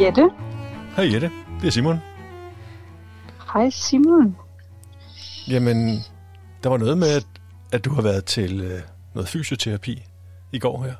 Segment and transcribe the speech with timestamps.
[0.00, 0.30] Jette.
[0.96, 1.96] Hej Jette, det er Simon.
[3.52, 4.36] Hej Simon.
[5.48, 5.76] Jamen,
[6.62, 7.26] der var noget med, at,
[7.72, 8.80] at du har været til øh,
[9.14, 10.02] noget fysioterapi
[10.52, 10.94] i går her.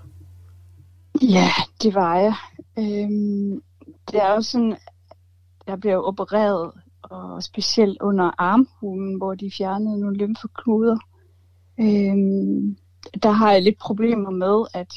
[1.23, 1.49] Ja,
[1.83, 2.35] det var jeg.
[2.79, 3.63] Øhm,
[4.11, 4.77] det er jo sådan,
[5.67, 10.97] jeg blev opereret, og specielt under armhulen, hvor de fjernede nogle lymfeknuder.
[11.81, 12.77] Øhm,
[13.23, 14.95] der har jeg lidt problemer med, at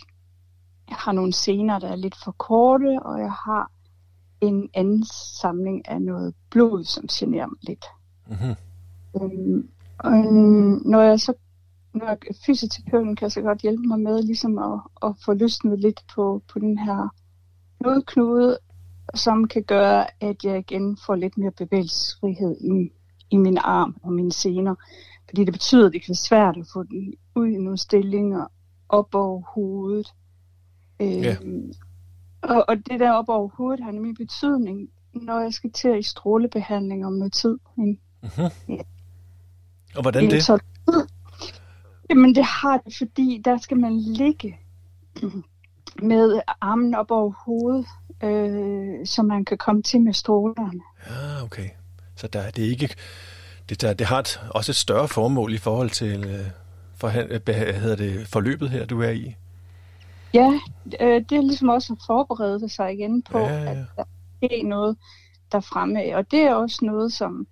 [0.90, 3.72] jeg har nogle sener, der er lidt for korte, og jeg har
[4.48, 5.06] en anden
[5.42, 7.86] samling af noget blod, som generer mig lidt.
[8.28, 8.56] Mm-hmm.
[9.22, 11.34] Øhm, og øhm, når jeg så
[11.94, 16.02] når jeg, fysioterapeuten kan så godt hjælpe mig med ligesom at, at få løsnet lidt
[16.16, 17.10] på, på den her
[17.80, 18.58] blodknude,
[19.16, 22.92] som kan gøre, at jeg igen får lidt mere bevægelsesfrihed i,
[23.30, 24.76] i min arm og mine sener.
[25.30, 28.46] Fordi det betyder, at det kan være svært at få den ud i nogle stillinger
[28.90, 30.14] op over hovedet.
[31.00, 31.36] Ja.
[31.44, 31.72] Øhm,
[32.50, 36.04] og, og det der op over hovedet har nemlig betydning, når jeg skal til i
[36.04, 37.58] strålebehandling om noget tid.
[37.78, 38.76] En, Mm-hmm.
[38.76, 38.82] Ja.
[39.96, 40.44] Og hvordan en det?
[40.46, 40.60] så-
[42.10, 44.58] Jamen det har det, fordi der skal man ligge
[46.02, 47.86] med armen op over hovedet,
[48.24, 50.82] øh, så man kan komme til med strålerne.
[51.10, 51.70] Ja, okay.
[52.16, 52.96] Så der, det er ikke...
[53.70, 56.46] Det, der, det har et, også et større formål i forhold til øh,
[56.96, 57.10] for,
[57.46, 59.36] hvad hedder det, forløbet her, du er i.
[60.36, 60.52] Ja,
[61.02, 63.72] øh, det er ligesom også at forberede sig igen på, Ja, ja.
[63.72, 64.04] at der
[64.42, 64.98] er noget
[65.52, 66.16] der fremme.
[66.18, 67.48] Og det er også noget, som,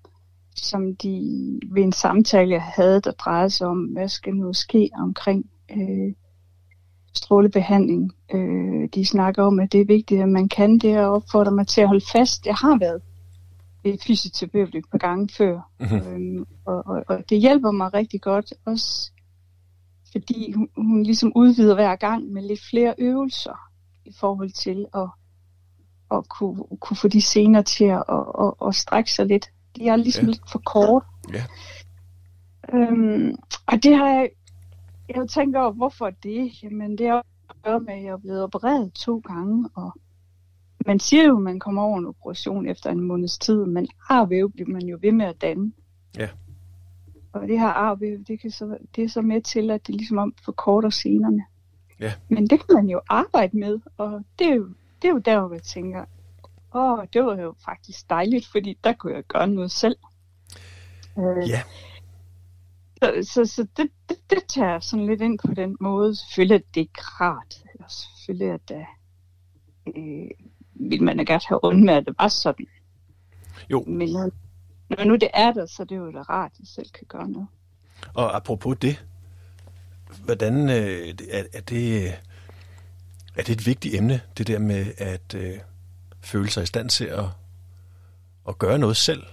[0.55, 1.09] som de
[1.71, 6.13] ved en samtale, jeg havde, der drejede sig om, hvad skal nu ske omkring øh,
[7.15, 8.11] strålebehandling.
[8.33, 11.67] Øh, de snakker om, at det er vigtigt, at man kan det, og opfordrer mig
[11.67, 12.45] til at holde fast.
[12.45, 13.01] Jeg har været
[13.83, 15.95] ved fysioterapeut et par gange før, Mhm.
[16.13, 19.11] øhm, og, og, og det hjælper mig rigtig godt, også
[20.13, 23.69] fordi hun, hun ligesom udvider hver gang med lidt flere øvelser
[24.05, 25.09] i forhold til at,
[26.11, 29.45] at kunne, kunne få de scener til at, at, at, at strække sig lidt.
[29.75, 30.31] De er ligesom Ja.
[30.31, 31.03] lidt for kort.
[31.33, 31.43] Ja.
[32.73, 33.35] Øhm,
[33.67, 34.29] og det har jeg,
[35.09, 36.63] jeg tænkt over, hvorfor det?
[36.63, 39.91] Jamen det har at gøre med, at jeg er blevet opereret to gange, og
[40.85, 44.51] man siger jo, at man kommer over en operation efter en måneds tid, men arvæv
[44.51, 45.71] bliver man jo ved med at danne.
[46.17, 46.29] Ja.
[47.33, 50.17] Og det her arvæv, det, kan så, det er så med til, at det ligesom
[50.17, 51.45] om forkorter scenerne.
[51.99, 52.13] Ja.
[52.29, 54.67] Men det kan man jo arbejde med, og det er jo,
[55.01, 56.05] det er jo der, hvor jeg tænker,
[56.75, 59.95] åh, det var jo faktisk dejligt, fordi der kunne jeg gøre noget selv.
[61.17, 61.61] Øh, Ja.
[63.01, 66.15] så, så, så det, det, det tager jeg sådan lidt ind på den måde.
[66.15, 67.63] Selvfølgelig at det er rart.
[67.79, 68.85] Og selvfølgelig at der,
[69.97, 70.29] øh,
[70.73, 72.67] vil man da gerne have undværet, at det var sådan.
[73.69, 73.83] Jo.
[73.87, 74.31] Men
[74.89, 77.07] når, nu det er der, så er det jo da rart, at jeg selv kan
[77.07, 77.47] gøre noget.
[78.13, 79.05] Og apropos det,
[80.25, 82.13] hvordan øh, er, er det
[83.35, 85.59] er det et vigtigt emne, det der med at øh,
[86.21, 87.25] føle sig i stand til at,
[88.47, 89.23] at gøre noget selv?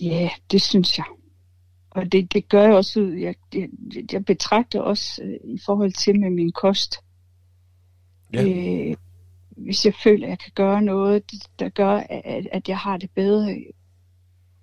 [0.00, 1.06] Ja, det synes jeg.
[1.90, 3.68] Og det, det gør jeg også, jeg, jeg,
[4.12, 6.96] jeg betragter også øh, i forhold til med min kost.
[8.32, 8.44] Ja.
[8.44, 8.96] Øh,
[9.56, 11.22] hvis jeg føler, at jeg kan gøre noget,
[11.58, 13.64] der gør, at, at jeg har det bedre.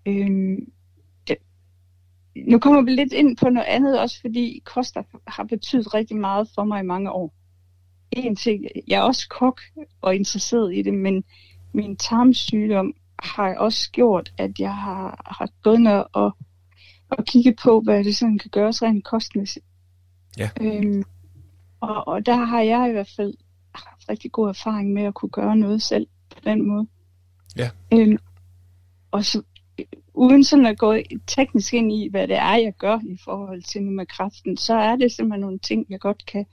[0.05, 0.57] Øh,
[1.27, 1.37] det,
[2.35, 6.17] nu kommer vi lidt ind på noget andet også, fordi kost har- har betydet rigtig
[6.17, 7.33] meget for mig i mange år.
[8.11, 9.61] En ting, jeg er også kok
[10.01, 11.23] og interesseret i det, men
[11.73, 16.37] min tarmsygdom har også gjort, at jeg har, har gået ned og,
[17.09, 19.65] og kigget på, hvad det sådan kan gøres rent kostmæssigt.
[20.37, 20.49] Ja.
[20.61, 21.03] Øhm,
[21.81, 23.33] og, og der har jeg i hvert fald
[23.75, 26.87] haft rigtig god erfaring med at kunne gøre noget selv på den måde.
[27.57, 27.69] Ja.
[27.93, 28.17] Øhm,
[29.11, 29.41] og så,
[29.79, 30.95] øh, uden sådan at gå
[31.27, 34.73] teknisk ind i, hvad det er, jeg gør i forhold til nu med kræften, så
[34.73, 36.45] er det simpelthen nogle ting, jeg godt kan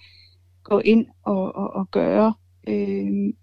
[0.63, 2.35] gå ind og, og, og gøre
[2.69, 3.37] øhm,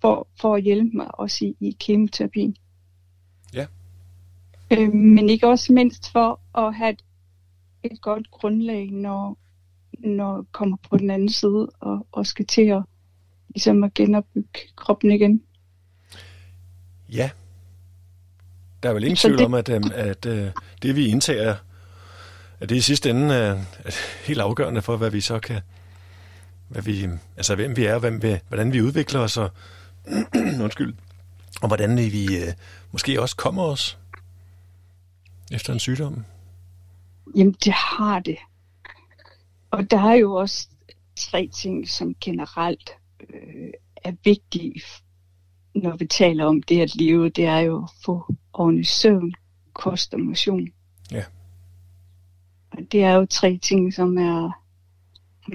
[0.00, 2.56] for, for at hjælpe mig også i, i kemoterapien.
[3.54, 3.66] Ja.
[4.70, 7.04] Øh, men ikke også mindst for at have et,
[7.82, 9.38] et godt grundlag, når,
[9.98, 12.82] når jeg kommer på den anden side og, og skal til at,
[13.54, 15.42] ligesom at genopbygge kroppen igen.
[17.12, 17.30] Ja.
[18.82, 20.50] Der er vel ingen Så tvivl det- om, at, øhm, at øh,
[20.82, 21.56] det vi indtager,
[22.60, 25.60] at det i sidste ende er, er helt afgørende for, hvad vi så kan,
[26.68, 29.50] hvad vi, altså hvem vi er, hvem vi, hvordan vi udvikler os, og,
[30.64, 30.94] undskyld,
[31.62, 32.52] og hvordan vi øh,
[32.92, 33.98] måske også kommer os
[35.52, 36.24] efter en sygdom.
[37.36, 38.36] Jamen, det har det.
[39.70, 40.68] Og der er jo også
[41.16, 42.90] tre ting, som generelt
[43.28, 44.82] øh, er vigtige,
[45.74, 47.28] når vi taler om det at leve.
[47.28, 49.34] Det er jo at få ordentlig søvn,
[49.72, 50.68] kost og motion.
[51.10, 51.24] Ja.
[52.70, 54.60] Og det er jo tre ting, som er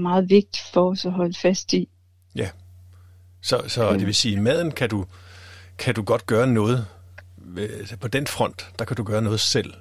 [0.01, 1.89] meget vigtigt for os at holde fast i.
[3.41, 5.05] Så, så det vil sige, maden kan du,
[5.77, 6.87] kan du godt gøre noget
[7.99, 9.73] på den front, der kan du gøre noget selv.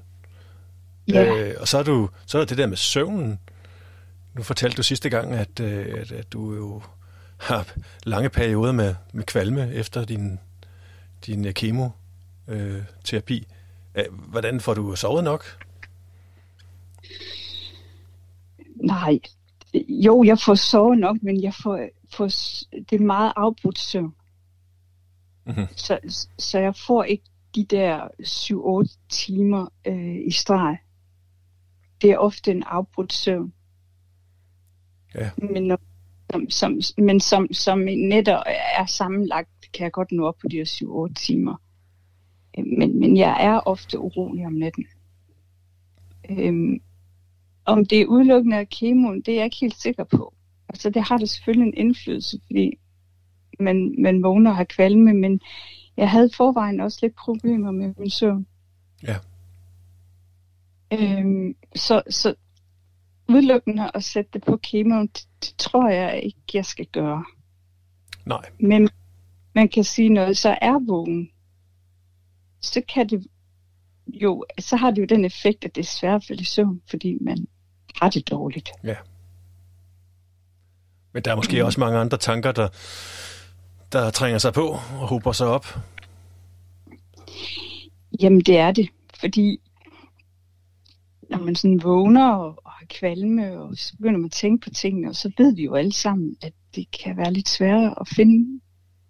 [1.08, 1.34] Ja.
[1.34, 3.38] Øh, og så er, du, så er det der med søvnen.
[4.34, 6.82] Nu fortalte du sidste gang, at, øh, at, at du jo
[7.40, 7.74] har
[8.04, 10.38] lange perioder med, med kvalme efter din,
[11.26, 13.46] din kemoterapi.
[13.94, 15.44] Øh, Hvordan får du sovet nok?
[18.76, 19.18] Nej,
[19.88, 22.26] jo, jeg får sovet nok, men jeg får, får
[22.90, 24.14] det er meget afbrudt søvn.
[25.46, 25.66] Mm-hmm.
[25.76, 25.98] Så,
[26.38, 27.24] så jeg får ikke
[27.54, 28.08] de der
[28.88, 30.78] 7-8 timer øh, i streg.
[32.02, 33.52] Det er ofte en afbrudt søvn.
[35.14, 35.30] Ja.
[35.36, 35.80] Men, når,
[36.32, 38.42] som, som, men som, som netter
[38.78, 41.62] er sammenlagt, kan jeg godt nå op på de her 7-8 timer.
[42.58, 44.86] Øh, men, men jeg er ofte urolig om natten.
[46.30, 46.80] Øhm,
[47.64, 50.34] om det er udelukkende af kemoen, det er jeg ikke helt sikker på.
[50.68, 52.78] Altså det har det selvfølgelig en indflydelse, fordi
[53.60, 55.40] man, man vågner og har kvalme, men
[55.96, 58.46] jeg havde forvejen også lidt problemer med min søvn.
[59.02, 59.16] Ja.
[60.92, 62.34] Øhm, så, så
[63.28, 67.24] udelukkende at sætte det på kemo, det, det tror jeg ikke, jeg skal gøre.
[68.26, 68.50] Nej.
[68.60, 68.88] Men
[69.54, 71.30] man kan sige noget, så er vågen,
[72.60, 73.26] så kan det
[74.08, 76.82] jo, så har det jo den effekt, at det er svært at falde i søvn,
[76.90, 77.46] fordi man
[77.94, 78.70] har det dårligt.
[78.84, 78.96] Ja.
[81.12, 82.68] Men der er måske også mange andre tanker, der,
[83.92, 84.66] der trænger sig på
[85.00, 85.66] og hober sig op.
[88.20, 88.88] Jamen det er det,
[89.20, 89.60] fordi
[91.30, 94.70] når man sådan vågner og, og har kvalme, og så begynder man at tænke på
[94.70, 98.08] tingene, og så ved vi jo alle sammen, at det kan være lidt sværere at
[98.08, 98.60] finde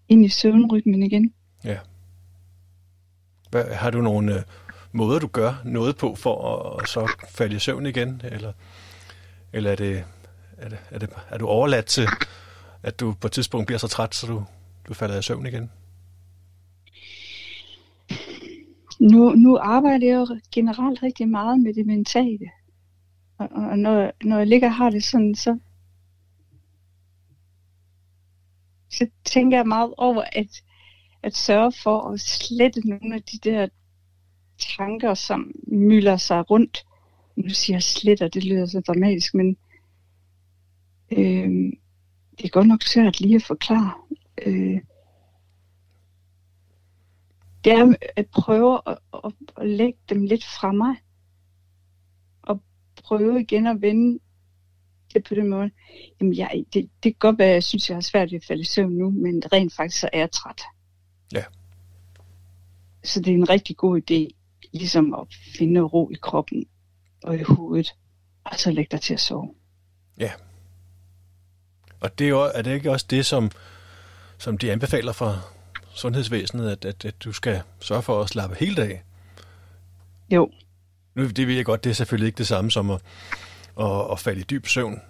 [0.09, 1.32] ind i søvnrytmen igen.
[1.65, 1.79] Ja.
[3.50, 4.43] Hvad, har du nogle øh,
[4.93, 8.23] måder, du gør noget på for at, at så falde i søvn igen?
[8.25, 8.53] Eller,
[9.53, 10.05] eller er, det,
[10.59, 12.09] er, det, er, det, er du overladt til,
[12.82, 14.44] at du på et tidspunkt bliver så træt, så du,
[14.88, 15.71] du falder i søvn igen?
[18.99, 22.50] Nu, nu arbejder jeg jo generelt rigtig meget med det mentale.
[23.39, 25.59] Og, og når, når jeg ligger og har det sådan, så,
[28.91, 30.62] så tænker jeg meget over at,
[31.23, 33.69] at sørge for at slette nogle af de der
[34.77, 36.85] tanker, som mylder sig rundt.
[37.37, 39.56] Nu siger jeg sletter, det lyder så dramatisk, men
[41.11, 41.73] øh,
[42.39, 43.93] det er godt nok svært lige at forklare.
[44.47, 44.81] Øh,
[47.69, 50.97] det er at prøve at, at, at lægge dem lidt fra mig.
[52.43, 52.62] Og
[53.05, 54.19] prøve igen at vende
[55.15, 55.70] det på den måde.
[56.20, 58.44] Jamen, jeg, det, det kan godt være, at jeg synes, jeg har svært ved at
[58.44, 60.62] falde i søvn nu, men rent faktisk så er jeg træt.
[61.32, 61.44] Ja.
[63.05, 64.35] Så det er en rigtig god idé,
[64.73, 65.26] ligesom at
[65.59, 66.67] finde ro i kroppen
[67.23, 67.94] og i hovedet,
[68.44, 69.55] og så lægge dig til at sove.
[70.21, 70.32] Ja.
[72.00, 73.50] Og det er, jo, er det ikke også det, som,
[74.38, 75.58] som de anbefaler fra
[75.99, 79.03] sundhedsvæsenet, at, at, at du skal sørge for at slappe hele dag?
[80.31, 80.50] Jo.
[81.15, 83.00] Nu det ved jeg godt, det er selvfølgelig ikke det samme som at,
[83.81, 85.00] at, at falde i dyb søvn.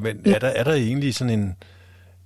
[0.00, 0.34] Men ja.
[0.34, 1.56] er, der, er der egentlig sådan en...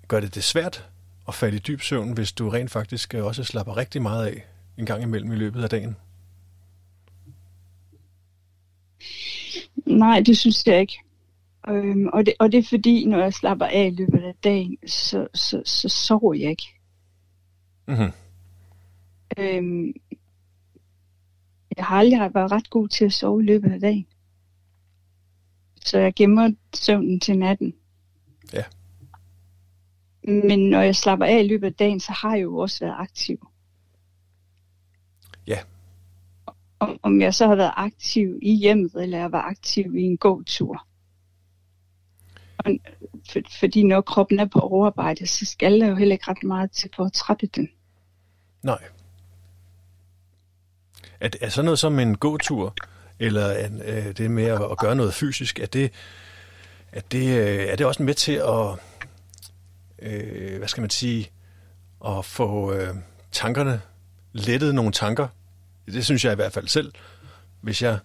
[0.08, 0.88] Gør det det svært
[1.28, 4.44] at falde i dyb søvn, hvis du rent faktisk også slapper rigtig meget af
[4.78, 5.96] en gang imellem i løbet af dagen?
[9.86, 10.98] Nej, det synes jeg ikke.
[11.68, 14.76] Øhm, og, det, og det er fordi, når jeg slapper af i løbet af dagen,
[14.86, 16.74] så, så, så sover jeg ikke.
[17.86, 18.12] Mm-hmm.
[19.38, 19.92] Øhm,
[21.76, 24.06] jeg har aldrig været ret god til at sove i løbet af dagen.
[25.84, 27.74] Så jeg gemmer søvnen til natten.
[28.52, 28.64] Ja.
[30.22, 32.96] Men når jeg slapper af i løbet af dagen, så har jeg jo også været
[32.98, 33.48] aktiv.
[35.46, 35.58] Ja.
[36.78, 40.16] Om, om jeg så har været aktiv i hjemmet, eller jeg var aktiv i en
[40.16, 40.86] gåtur.
[42.64, 42.72] Og,
[43.30, 46.70] for, fordi når kroppen er på overarbejde, så skal der jo heller ikke ret meget
[46.70, 47.68] til for at trætte den.
[48.62, 48.78] Nej.
[51.20, 52.74] Er, er sådan noget som en gåtur,
[53.18, 55.92] eller en, øh, det med at, at gøre noget fysisk, er det,
[56.92, 58.78] er det, øh, er det også med til at,
[59.98, 61.30] øh, hvad skal man sige,
[62.06, 62.94] at få øh,
[63.32, 63.80] tankerne
[64.32, 65.28] lettet nogle tanker?
[65.86, 66.92] Det synes jeg i hvert fald selv.
[67.60, 67.98] Hvis jeg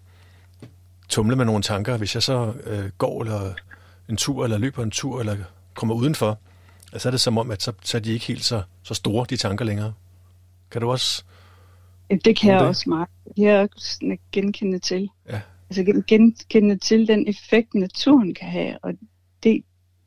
[1.09, 3.53] tumler med nogle tanker, hvis jeg så øh, går eller
[4.09, 5.37] en tur, eller løber en tur, eller
[5.73, 6.39] kommer udenfor,
[6.97, 9.25] så er det som om, at så, så er de ikke helt så, så store,
[9.29, 9.93] de tanker længere.
[10.71, 11.23] Kan du også...
[12.25, 12.67] Det kan jeg det?
[12.67, 13.07] også meget.
[13.37, 15.09] Jeg er genkende til.
[15.29, 15.41] Ja.
[15.69, 18.77] Altså genkende til den effekt, naturen kan have.
[18.81, 18.93] Og
[19.43, 19.63] det,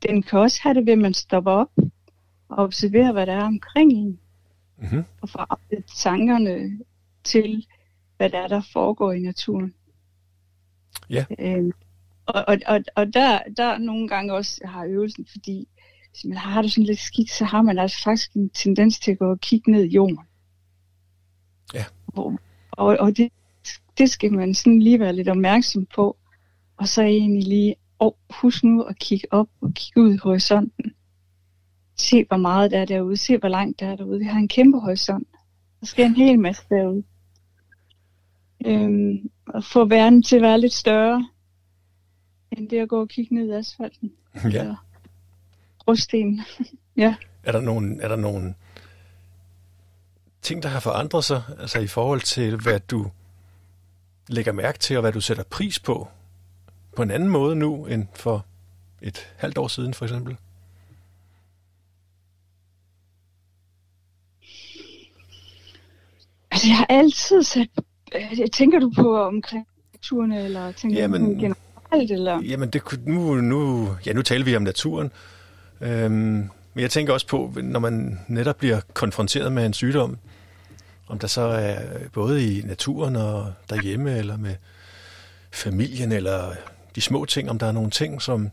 [0.07, 1.69] den kan også have det ved, at man stopper op
[2.49, 4.19] og observerer, hvad der er omkring en.
[4.77, 5.03] Mm-hmm.
[5.21, 5.59] Og får
[5.95, 6.79] tankerne
[7.23, 7.67] til,
[8.17, 9.73] hvad der er, der foregår i naturen.
[11.09, 11.25] Ja.
[11.39, 11.71] Øhm,
[12.25, 15.67] og og, og, og der, der nogle gange også har øvelsen, fordi
[16.11, 19.11] hvis man har det sådan lidt skidt, så har man altså faktisk en tendens til
[19.11, 20.19] at gå og kigge ned i jorden.
[21.73, 21.85] Ja.
[22.07, 22.39] Og,
[22.71, 23.31] og, og det,
[23.97, 26.17] det skal man sådan lige være lidt opmærksom på.
[26.77, 30.93] Og så egentlig lige, oh, husk nu at kigge op og kigge ud i horisonten.
[31.97, 33.17] Se, hvor meget der er derude.
[33.17, 34.19] Se, hvor langt der er derude.
[34.19, 35.27] Vi har en kæmpe horisont.
[35.79, 37.03] Der skal en hel masse derude.
[38.65, 41.27] Øhm, og få verden til at være lidt større,
[42.57, 44.11] end det at gå og kigge ned i asfalten.
[44.43, 44.59] Ja.
[44.61, 44.75] Eller
[46.97, 47.15] ja.
[47.43, 48.55] Er der nogen, er der nogen
[50.41, 53.11] ting, der har forandret sig, altså i forhold til, hvad du
[54.27, 56.07] lægger mærke til, og hvad du sætter pris på,
[56.95, 58.45] på en anden måde nu, end for
[59.01, 60.37] et halvt år siden, for eksempel?
[66.51, 67.67] Altså, jeg har altid sat...
[68.15, 69.67] øh, Tænker du på omkring
[70.01, 71.57] turene, eller tænker Jamen- du på generelt,
[72.01, 72.41] eller...
[72.43, 75.11] Jamen, det, nu, nu, ja, nu taler vi om naturen,
[75.81, 80.17] øhm, men jeg tænker også på, når man netop bliver konfronteret med en sygdom,
[81.07, 81.79] om der så er
[82.13, 84.55] både i naturen og derhjemme, eller med
[85.51, 86.53] familien, eller
[86.95, 88.49] de små ting, om der er nogle ting, som,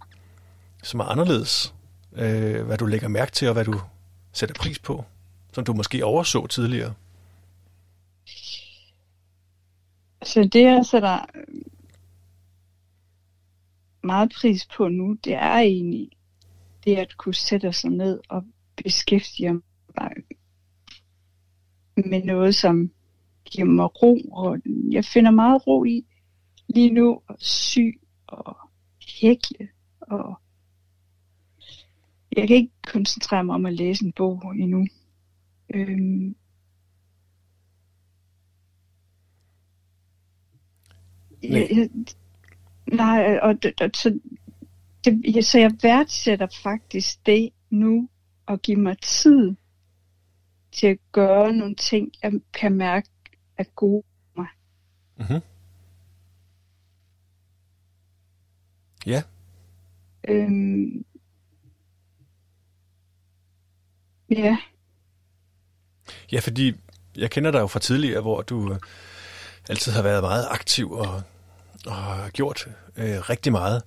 [0.82, 1.75] som er anderledes,
[2.16, 3.80] øh, hvad du lægger mærke til, og hvad du
[4.32, 5.04] sætter pris på,
[5.52, 6.94] som du måske overså tidligere.
[10.23, 11.26] Så det, jeg sætter
[14.02, 16.11] meget pris på nu, det er egentlig
[16.85, 18.45] det at kunne sætte sig ned og
[18.76, 20.11] beskæftige mig
[21.97, 22.90] med noget, som
[23.45, 24.19] giver mig ro.
[24.33, 24.59] Og
[24.90, 26.07] jeg finder meget ro i
[26.69, 27.78] lige nu at sy
[28.26, 28.57] og
[29.21, 29.69] hækle.
[30.00, 30.40] Og
[32.37, 34.87] jeg kan ikke koncentrere mig om at læse en bog endnu.
[35.75, 36.37] Øhm,
[41.42, 41.88] jeg,
[42.97, 44.18] nej, og, det- og så,
[45.04, 48.09] det, så jeg værdsætter faktisk det nu
[48.49, 49.54] at give mig tid
[50.73, 53.09] til at gøre nogle ting, jeg kan mærke
[53.59, 54.02] er gode
[54.35, 54.49] for mig.
[55.18, 55.40] Mm-hmm.
[59.06, 59.23] Ja,
[60.28, 61.04] Øhm,
[64.30, 64.56] ja,
[66.32, 66.73] Ja, fordi
[67.16, 68.78] jeg kender dig jo fra tidligere, hvor du øh,
[69.68, 71.23] altid har været meget aktiv og,
[71.87, 73.83] og har gjort øh, rigtig meget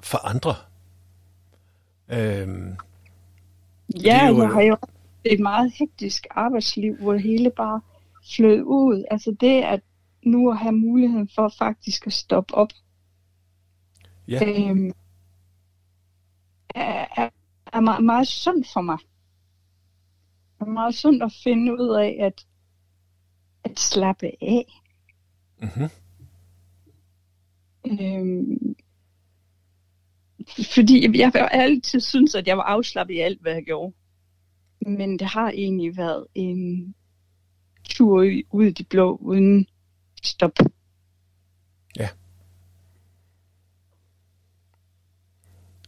[0.00, 0.54] for andre.
[2.08, 2.76] Øhm,
[4.04, 4.76] ja jo- jeg har jo
[5.24, 7.80] et meget hektisk arbejdsliv, hvor det hele bare
[8.36, 9.04] flød ud.
[9.10, 9.80] Altså det at
[10.22, 12.68] nu at have muligheden for faktisk at stoppe op,
[14.28, 14.92] ja, øhm,
[16.74, 17.28] er, er,
[17.72, 18.98] er meget, meget sundt for mig.
[20.58, 22.46] Det er meget sundt at finde ud af, at,
[23.64, 24.64] at slappe af.
[25.62, 25.88] mm-hmm.
[27.86, 28.74] Øhm,
[30.74, 33.94] fordi jeg har altid syntes, at jeg var afslappet i alt, hvad jeg gjorde.
[34.80, 36.94] Men det har egentlig været en
[37.84, 38.16] tur
[38.50, 39.66] ud- i de blå, uden
[40.22, 40.52] stop.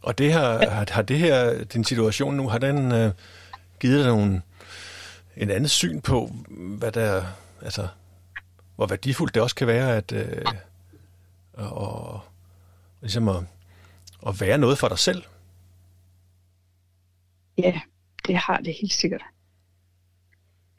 [0.03, 3.11] Og det har, har, har det her, din situation nu, har den øh,
[3.79, 4.41] givet dig nogle,
[5.37, 7.23] en anden syn på, hvad der,
[7.61, 7.87] altså,
[8.75, 10.45] hvor værdifuldt det også kan være, at øh,
[11.53, 12.21] og, og,
[13.01, 13.43] ligesom at,
[14.27, 15.23] at være noget for dig selv.
[17.57, 17.81] Ja,
[18.27, 19.23] det har det helt sikkert.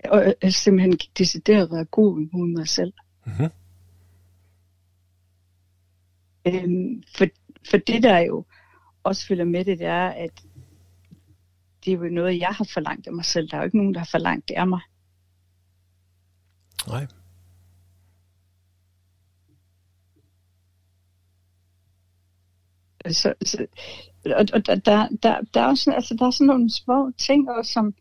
[0.05, 2.93] Og øh, simpelthen decideret være god mod mig selv.
[3.25, 3.51] Mm-hmm.
[6.47, 7.27] Øhm, for,
[7.71, 8.45] for det der jo
[9.03, 10.43] også følger med det, det er, at
[11.85, 13.49] det er jo noget, jeg har forlangt af mig selv.
[13.49, 14.81] Der er jo ikke nogen, der har forlangt det af mig.
[16.87, 17.07] Nej.
[23.11, 23.67] Så, så,
[24.27, 27.13] og, og der, der, der, der, er også, sådan- altså, der er sådan nogle små
[27.19, 27.95] ting, også, som,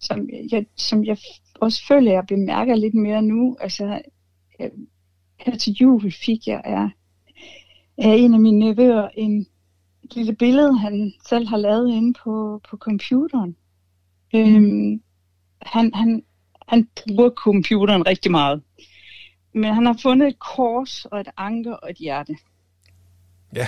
[0.00, 1.18] som, jeg, som jeg
[1.54, 3.56] også føler, jeg bemærker lidt mere nu.
[3.60, 4.00] Altså,
[4.60, 4.70] øh,
[5.40, 6.88] her til jul fik jeg af,
[7.98, 9.46] af en af mine nevøer en
[10.04, 13.56] et lille billede, han selv har lavet inde på, på computeren.
[14.34, 15.02] Øhm,
[15.62, 16.22] han, han,
[16.68, 18.62] han bruger computeren rigtig meget.
[19.54, 22.36] Men han har fundet et kors og et anker og et hjerte.
[23.54, 23.66] Ja.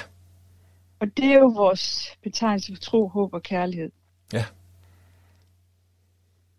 [1.01, 3.91] Og det er jo vores betegnelse for tro, håb og kærlighed.
[4.33, 4.45] Ja.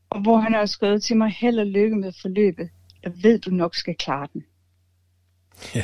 [0.09, 2.69] Og hvor han har skrevet til mig, held og lykke med forløbet.
[3.03, 4.45] Jeg ved, du nok skal klare den.
[5.75, 5.83] Ja.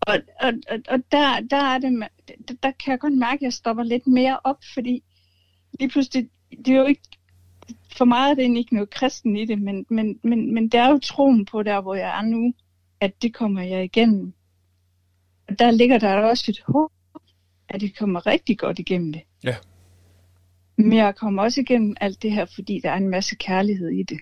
[0.00, 2.08] Og, og, og, og der, der, er det,
[2.48, 5.02] der, der kan jeg godt mærke, at jeg stopper lidt mere op, fordi
[5.80, 7.02] lige pludselig, det er jo ikke,
[7.96, 10.90] for mig er det ikke noget kristen i det, men, men, men, men det er
[10.90, 12.54] jo troen på der, hvor jeg er nu,
[13.00, 14.34] at det kommer jeg igennem.
[15.58, 16.92] Der ligger der også et håb,
[17.68, 19.22] at det kommer rigtig godt igennem det.
[19.44, 19.56] Ja.
[20.76, 24.02] Men jeg kommer også igennem alt det her, fordi der er en masse kærlighed i
[24.02, 24.18] det.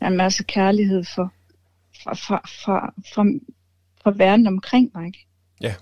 [0.00, 1.32] Der er en masse kærlighed for,
[2.02, 3.26] for, for, for, for,
[4.02, 5.06] for verden omkring mig.
[5.06, 5.26] Ikke?
[5.60, 5.74] Ja.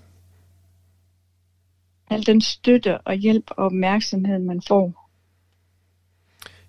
[2.09, 5.09] Al den støtte og hjælp og opmærksomhed, man får.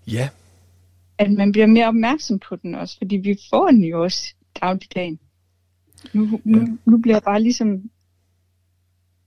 [0.06, 0.28] Ja.
[1.18, 5.18] At man bliver mere opmærksom på den også, fordi vi får den jo også dagligdagen.
[6.12, 6.66] Nu, nu, ja.
[6.84, 7.90] nu bliver jeg bare ligesom...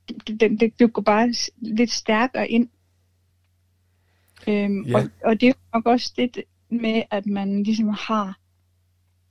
[0.09, 2.69] Det, det, det, det går bare lidt stærkere ind.
[4.47, 4.97] Øhm, ja.
[4.97, 8.39] og, og det er nok også det med, at man ligesom har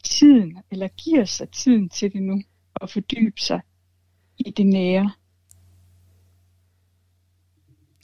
[0.05, 2.43] tiden, eller giver sig tiden til det nu,
[2.75, 3.61] og fordybe sig
[4.39, 5.13] i det nære.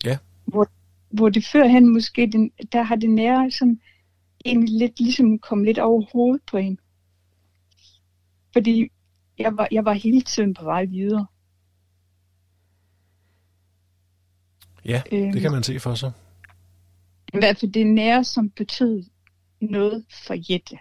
[0.04, 0.18] Ja.
[0.44, 0.66] Hvor,
[1.10, 3.80] hvor det førhen måske, den, der har det nære som
[4.44, 6.78] egentlig lidt ligesom kommet lidt over hovedet på en.
[8.52, 8.90] Fordi
[9.40, 11.26] jeg var, jeg var hele tiden på vej videre.
[14.84, 16.12] Ja, øhm, det kan man se for sig.
[17.34, 19.04] I hvert fald det nære, som betød
[19.60, 20.78] noget for Jette.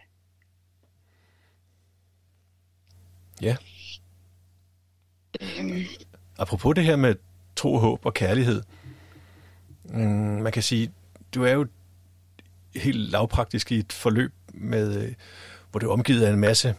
[3.42, 3.58] Ja.
[5.42, 5.86] Øhm.
[6.38, 7.16] Apropos det her med
[7.56, 8.64] tro, håb og kærlighed.
[9.84, 10.92] Mm, man kan sige,
[11.36, 11.68] du er jo
[12.76, 15.14] helt lavpraktisk i et forløb, med, øh,
[15.72, 16.76] hvor du er omgivet af en masse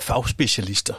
[0.00, 0.94] fagspecialister.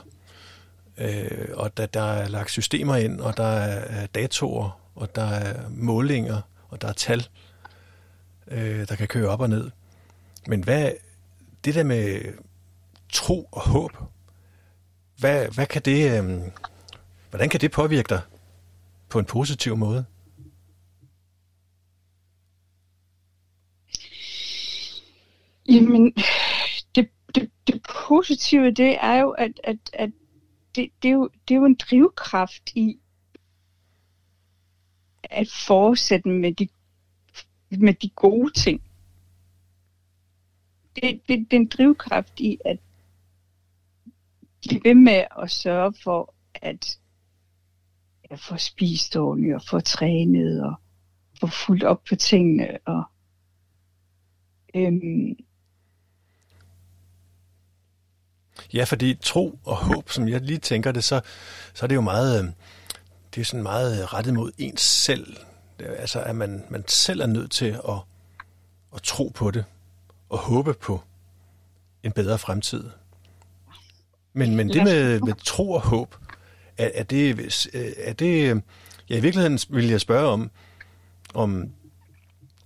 [0.98, 5.69] Øh, og der, der er lagt systemer ind, og der er datorer, og der er
[5.69, 7.27] målinger, og der er tal,
[8.48, 9.72] øh, der kan køre op og ned.
[10.48, 10.91] Men hvad,
[11.65, 12.22] det der med
[13.13, 13.91] tro og håb,
[15.17, 16.41] hvad, hvad kan det, øh,
[17.29, 18.22] hvordan kan det påvirke dig
[19.10, 20.05] på en positiv måde?
[25.69, 26.13] Jamen,
[27.36, 30.12] det, det, positive, det er jo, at, at, at
[30.75, 33.00] det, det, er jo, det er jo en drivkraft i
[35.24, 36.68] at fortsætte med de,
[37.70, 38.83] med de gode ting.
[40.96, 42.79] Det, det, det er en drivkraft i at
[44.61, 47.00] blive ved med at sørge for at,
[48.24, 50.75] at få spist ordentligt og få trænet og
[51.39, 53.03] få fuldt op på tingene og
[54.75, 55.37] øhm,
[58.74, 61.22] Ja, fordi tro og håb, som jeg lige tænker det, så,
[61.74, 62.50] så er det jo meget, øh,
[63.35, 65.37] det er sådan meget rettet mod ens selv.
[65.79, 68.00] Altså, at man, man selv er nødt til at,
[68.95, 69.65] at tro på det
[70.29, 71.01] og håbe på
[72.03, 72.83] en bedre fremtid.
[74.33, 76.15] Men, men det med, med tro og håb,
[76.77, 77.29] er, er, det,
[77.98, 78.61] er det...
[79.09, 80.51] Ja, i virkeligheden vil jeg spørge om,
[81.33, 81.72] om,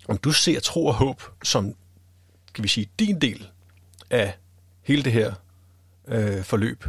[0.08, 1.76] om du ser tro og håb som,
[2.54, 3.50] kan vi sige, din del
[4.10, 4.34] af
[4.82, 5.34] hele det her
[6.08, 6.86] øh, forløb,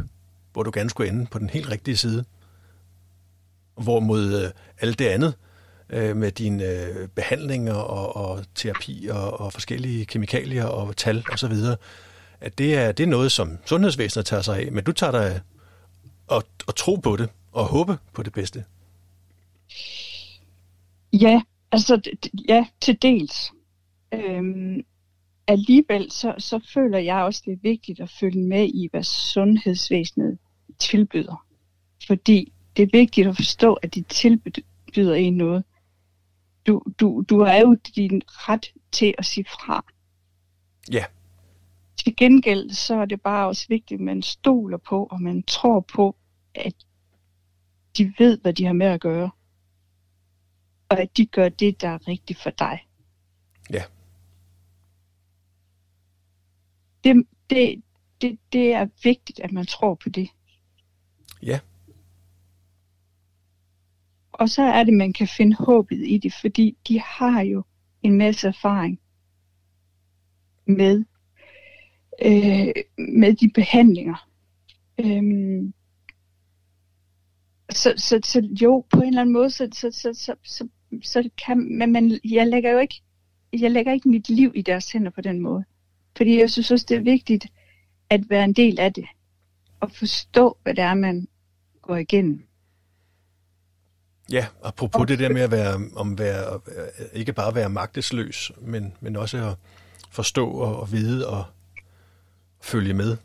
[0.53, 2.25] hvor du gerne skulle ende på den helt rigtige side.
[3.77, 5.33] Hvorimod øh, alt det andet
[5.89, 11.53] øh, med dine øh, behandlinger og, og terapi og, og forskellige kemikalier og tal osv.,
[12.41, 15.41] at det er, det er noget, som sundhedsvæsenet tager sig af, men du tager dig
[16.27, 18.65] og, og tro på det og håbe på det bedste.
[21.13, 22.01] Ja, altså
[22.49, 23.51] ja, til dels.
[24.13, 24.85] Øhm,
[25.47, 30.37] alligevel så, så føler jeg også, det er vigtigt at følge med i, hvad sundhedsvæsenet
[30.79, 31.45] tilbyder.
[32.07, 35.63] Fordi det er vigtigt at forstå, at de tilbyder en noget.
[36.67, 39.85] Du, du, du har jo din ret til at sige fra.
[40.91, 41.05] Ja.
[41.97, 45.79] Til gengæld så er det bare også vigtigt, at man stoler på, og man tror
[45.79, 46.15] på,
[46.55, 46.73] at
[47.97, 49.29] de ved, hvad de har med at gøre.
[50.89, 52.79] Og at de gør det, der er rigtigt for dig.
[53.69, 53.83] Ja
[57.05, 57.83] det, det,
[58.21, 60.29] det, det er vigtigt, at man tror på det.
[61.43, 61.59] Ja.
[64.31, 67.63] Og så er det, man kan finde håbet i det, fordi de har jo
[68.03, 68.99] en masse erfaring
[70.65, 71.05] med,
[72.25, 74.29] øh, med de behandlinger.
[74.99, 75.73] Øhm,
[77.71, 80.67] så, så, så jo, på en eller anden måde, så, så, så, så, så,
[81.03, 83.01] så kan man, men jeg lægger jo ikke,
[83.53, 85.65] jeg lægger ikke mit liv i deres hænder på den måde.
[86.17, 87.47] Fordi jeg synes også, det er vigtigt
[88.09, 89.05] at være en del af det.
[89.79, 91.27] Og forstå, hvad det er, man
[91.81, 92.47] går igennem.
[94.31, 96.59] Ja, apropos og, det der med at være, om være,
[97.13, 99.57] ikke bare være magtesløs, men, men også at
[100.11, 101.45] forstå og, og vide og
[102.61, 103.17] følge med.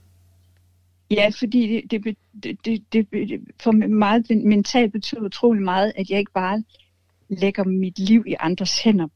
[1.10, 2.16] Ja, fordi det, det,
[2.64, 6.64] det, det, det for mig mentalt betyder utrolig meget, at jeg ikke bare
[7.28, 9.10] lægger mit liv i andres hænder, og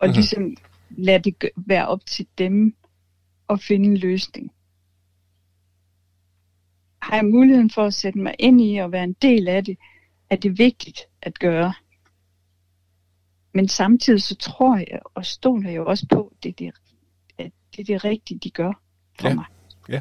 [0.00, 0.14] mm-hmm.
[0.14, 0.56] ligesom
[0.90, 2.74] lader det være op til dem
[3.48, 4.52] at finde en løsning.
[7.02, 9.78] Har jeg muligheden for at sætte mig ind i og være en del af det,
[10.30, 11.74] er det vigtigt at gøre.
[13.56, 16.72] men samtidig så tror jeg og stoler jeg også på, at det er det,
[17.38, 18.72] at det, er det rigtige, de gør
[19.20, 19.34] for Ja.
[19.34, 19.44] mig.
[19.88, 20.00] Ja.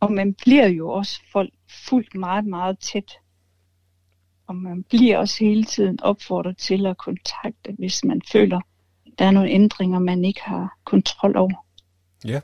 [0.00, 1.54] Og man bliver jo også folk
[1.86, 3.12] fuldt meget, meget tæt.
[4.46, 8.60] Og man bliver også hele tiden opfordret til at kontakte, hvis man føler,
[9.18, 11.66] der er nogle ændringer, man ikke har kontrol over.
[12.24, 12.40] Ja.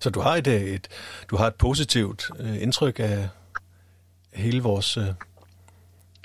[0.00, 0.88] Så du har et, øh, et,
[1.30, 3.28] du har et positivt øh, indtryk af
[4.34, 5.04] hele vores øh,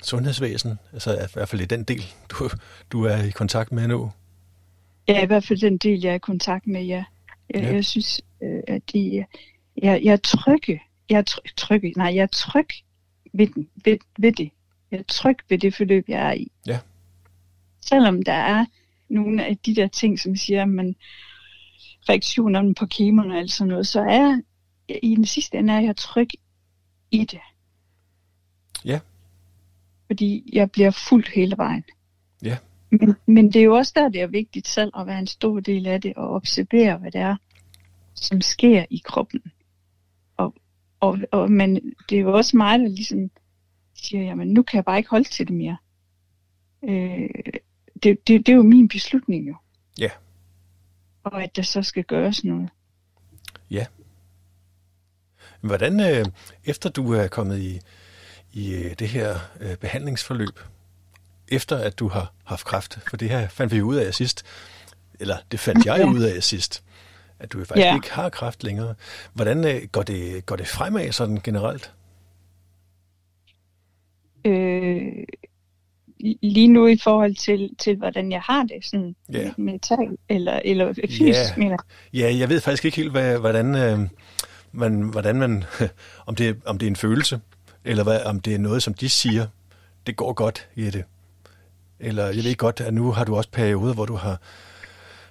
[0.02, 2.50] sundhedsvæsen, altså i hvert fald i den del, du,
[2.92, 4.12] du er i kontakt med nu.
[5.08, 7.04] Ja, i hvert fald den del, jeg er i kontakt med, ja.
[7.54, 7.74] Jeg, Ja.
[7.74, 9.24] jeg synes, øh, at de,
[9.82, 10.82] jeg, jeg er trygge.
[11.10, 11.92] Jeg er tryg, trygge.
[11.96, 12.68] Nej, jeg er tryg
[13.32, 13.48] ved,
[13.84, 14.50] ved, ved det.
[14.90, 16.52] Jeg er tryg ved det forløb, jeg er i.
[16.66, 16.78] Ja.
[17.80, 18.66] Selvom der er
[19.08, 20.96] nogle af de der ting, som siger, man
[22.08, 24.42] reaktionerne på kemoen og alt sådan noget, så er jeg,
[25.02, 26.28] i den sidste ende er jeg tryg
[27.10, 27.40] i det.
[28.84, 29.00] Ja.
[30.06, 31.84] Fordi jeg bliver fuldt hele vejen.
[32.42, 32.56] Ja.
[32.90, 35.60] Men, men det er jo også der, det er vigtigt selv at være en stor
[35.60, 37.36] del af det og observere, hvad det er,
[38.14, 39.42] som sker i kroppen.
[40.36, 40.54] Og,
[41.00, 43.30] og, og, men det er jo også mig, der ligesom
[43.94, 45.76] siger, jamen nu kan jeg bare ikke holde til det mere.
[46.84, 47.28] Øh,
[48.02, 49.56] det, det, det er jo min beslutning jo.
[49.98, 50.10] Ja.
[51.24, 52.68] Og at der så skal gøres noget.
[55.60, 56.24] Hvordan, øh,
[56.64, 57.80] efter du er kommet i,
[58.52, 60.60] i øh, det her øh, behandlingsforløb,
[61.48, 64.46] efter at du har haft kræft, for det her fandt vi ud af sidst,
[65.20, 66.06] eller det fandt jeg Ja.
[66.10, 66.84] ud af sidst,
[67.38, 67.94] at du faktisk Ja.
[67.94, 68.94] ikke har kræft længere.
[69.32, 71.94] Hvordan øh, går, det, går det fremad sådan generelt?
[74.44, 75.12] Øh,
[76.42, 79.50] lige nu i forhold til, til hvordan jeg har det, sådan Ja.
[79.56, 81.56] mentalt eller, eller fysisk, Ja.
[81.56, 81.76] mener
[82.12, 82.20] jeg.
[82.20, 83.98] Ja, jeg ved faktisk ikke helt, hvad, hvordan, øh,
[84.72, 85.64] man, hvordan man,
[86.26, 87.40] om det, om det er en følelse,
[87.84, 89.46] eller hvad, om det er noget, som de siger,
[90.06, 91.04] det går godt, Jette.
[92.00, 94.40] Eller jeg ved godt, at nu har du også perioder, hvor du har,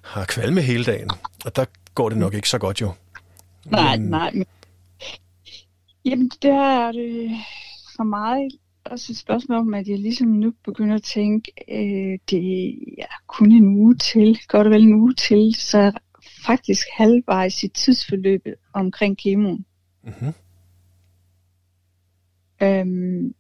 [0.02, 1.10] har kvalme hele dagen,
[1.46, 2.92] og der går det nok ikke så godt jo.
[3.66, 4.32] Nej, Men- nej.
[4.32, 4.46] Men...
[6.06, 7.32] Jamen, der er det
[7.96, 8.48] for mig
[8.92, 13.52] også et spørgsmål om, at jeg ligesom nu begynder at tænke, øh, det er kun
[13.52, 15.92] en uge til, godt og vel en uge til, så er
[16.46, 19.66] faktisk halvvejs i tidsforløbet omkring kemoen.
[20.04, 20.34] Mhm.
[22.64, 23.34] Øhm,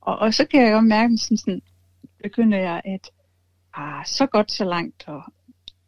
[0.00, 1.62] og, og så kan jeg godt mærke, sådan, sådan
[2.22, 3.10] begynder jeg at,
[3.74, 5.22] ah, så godt, så langt, og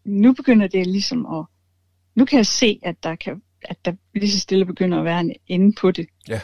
[0.05, 1.45] nu begynder det ligesom at,
[2.15, 5.21] nu kan jeg se, at der kan, at der lige så stille begynder at være
[5.21, 6.07] en ende på det.
[6.29, 6.41] Ja.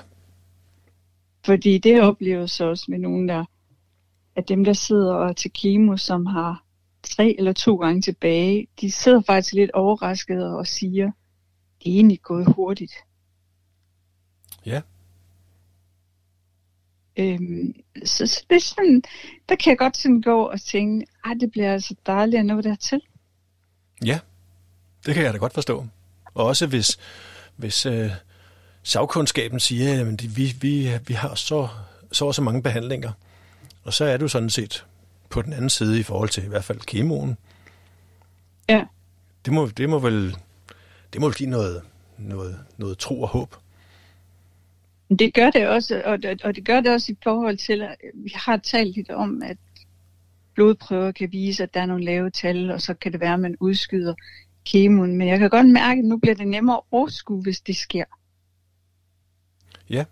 [1.44, 3.44] Fordi det oplever så også med nogen, der,
[4.36, 6.64] at dem, der sidder og er til kemo, som har
[7.02, 11.06] tre eller to gange tilbage, de sidder faktisk lidt overraskede og siger,
[11.78, 12.92] det er egentlig gået hurtigt.
[14.66, 14.80] Ja.
[17.16, 17.74] Øhm,
[18.04, 19.02] så, så det er sådan,
[19.48, 22.60] der kan jeg godt sådan gå og tænke, ej, det bliver altså dejligt at nå
[22.60, 23.02] dertil.
[24.04, 24.18] Ja,
[25.06, 25.86] det kan jeg da godt forstå.
[26.34, 26.98] Og også hvis,
[27.56, 28.10] hvis øh,
[28.82, 31.68] sagkundskaben siger, at vi, vi, vi har så,
[32.12, 33.12] så og så mange behandlinger,
[33.84, 34.84] og så er du sådan set
[35.30, 37.36] på den anden side i forhold til i hvert fald kemoen.
[38.68, 38.84] Ja.
[39.44, 40.36] Det må, det må vel
[41.12, 41.82] det må give noget,
[42.18, 43.54] noget, noget tro og håb.
[45.18, 47.96] Det gør det også, og det, og det gør det også i forhold til, at
[48.14, 49.56] vi har talt lidt om, at
[50.54, 53.40] blodprøver kan vise, at der er nogle lave tal, og så kan det være, at
[53.40, 54.14] man udskyder
[54.66, 55.16] kemoen.
[55.16, 58.04] Men jeg kan godt mærke, at nu bliver det nemmere at overskue, hvis det sker.
[59.92, 60.04] Ja.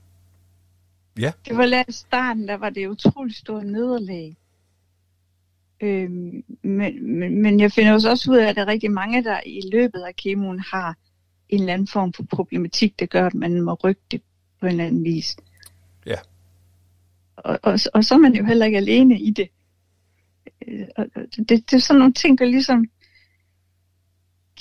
[1.19, 1.33] Ja.
[1.49, 4.37] Det var lidt starten, der var det utroligt stort nederlag.
[5.81, 9.41] Øhm, men, men, men jeg finder også ud af, at der er rigtig mange, der
[9.47, 10.97] i løbet af kemoen har
[11.49, 14.23] en eller anden form for problematik, der gør, at man må rykke det
[14.61, 15.37] på en eller anden vis.
[16.07, 16.17] Ja.
[17.37, 19.49] Og, og, og så er man jo heller ikke alene i det.
[20.69, 22.87] Øh, og det, det er sådan nogle ting, der ligesom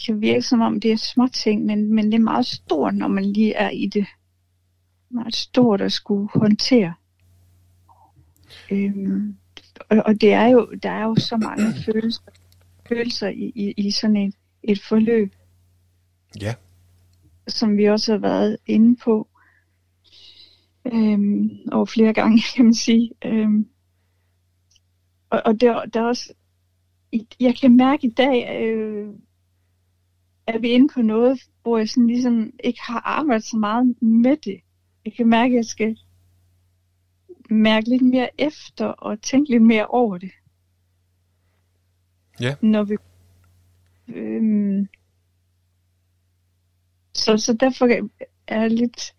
[0.05, 3.07] kan virke som om det er små ting, men, men det er meget stort, når
[3.07, 4.05] man lige er i det.
[5.09, 6.93] Meget stort at skulle håndtere.
[8.71, 9.35] Øhm,
[9.89, 12.21] og, og det er jo, der er jo så mange følelser,
[12.89, 15.35] følelser i, i, i sådan et, et forløb,
[16.41, 16.53] Ja.
[17.47, 19.27] som vi også har været inde på
[20.85, 23.11] øhm, over flere gange, kan man sige.
[23.25, 23.67] Øhm,
[25.29, 26.33] og og der, der er også,
[27.39, 29.13] jeg kan mærke i dag, øh,
[30.47, 34.37] er vi inde på noget, hvor jeg sådan ligesom ikke har arbejdet så meget med
[34.37, 34.59] det.
[35.09, 35.97] Jeg kan mærke, at jeg skal
[37.49, 40.31] mærke lidt mere efter og tænke lidt mere over det.
[42.39, 42.55] Ja.
[42.61, 42.97] Når vi,
[44.07, 44.87] øhm,
[47.13, 47.85] så, så derfor
[48.47, 49.13] er jeg lidt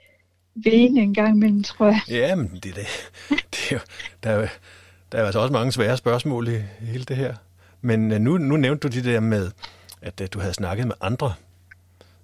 [0.55, 2.01] vene en gang imellem, tror jeg.
[2.09, 2.77] Ja, men det, det,
[3.53, 3.81] det er jo,
[4.23, 4.49] der, er,
[5.13, 7.35] der er altså også mange svære spørgsmål i hele det her.
[7.81, 9.51] Men øh, nu, nu nævnte du det der med,
[10.03, 11.35] at, at du havde snakket med andre,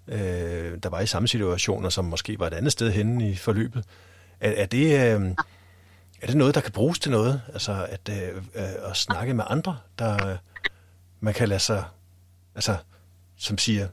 [0.08, 3.84] øh, der var i samme situationer, som måske var et andet sted henne i forløbet.
[4.40, 5.30] Er, er, det, øh,
[6.22, 7.42] er det noget, der kan bruges til noget?
[7.52, 10.36] Altså at, øh, øh, at snakke med andre, der øh,
[11.20, 11.84] man kan lade sig,
[12.54, 12.76] altså
[13.36, 13.88] som siger,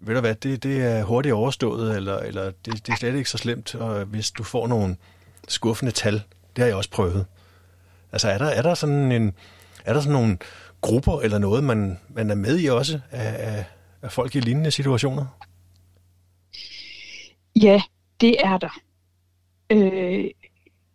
[0.00, 3.30] ved du hvad, det, det er hurtigt overstået, eller, eller det, det er slet ikke
[3.30, 4.96] så slemt, og hvis du får nogle
[5.48, 6.22] skuffende tal,
[6.56, 7.26] det har jeg også prøvet.
[8.12, 9.32] Altså er der, er der sådan en,
[9.84, 10.38] er der sådan nogle
[10.80, 13.64] grupper eller noget, man, man er med i også af, af,
[14.06, 15.26] af folk i lignende situationer?
[17.62, 17.82] Ja,
[18.20, 18.80] det er der.
[19.70, 20.30] Øh,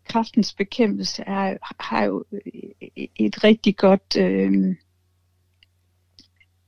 [0.06, 2.26] kraftens bekæmpelse er, har jo
[3.16, 4.76] et rigtig godt øh,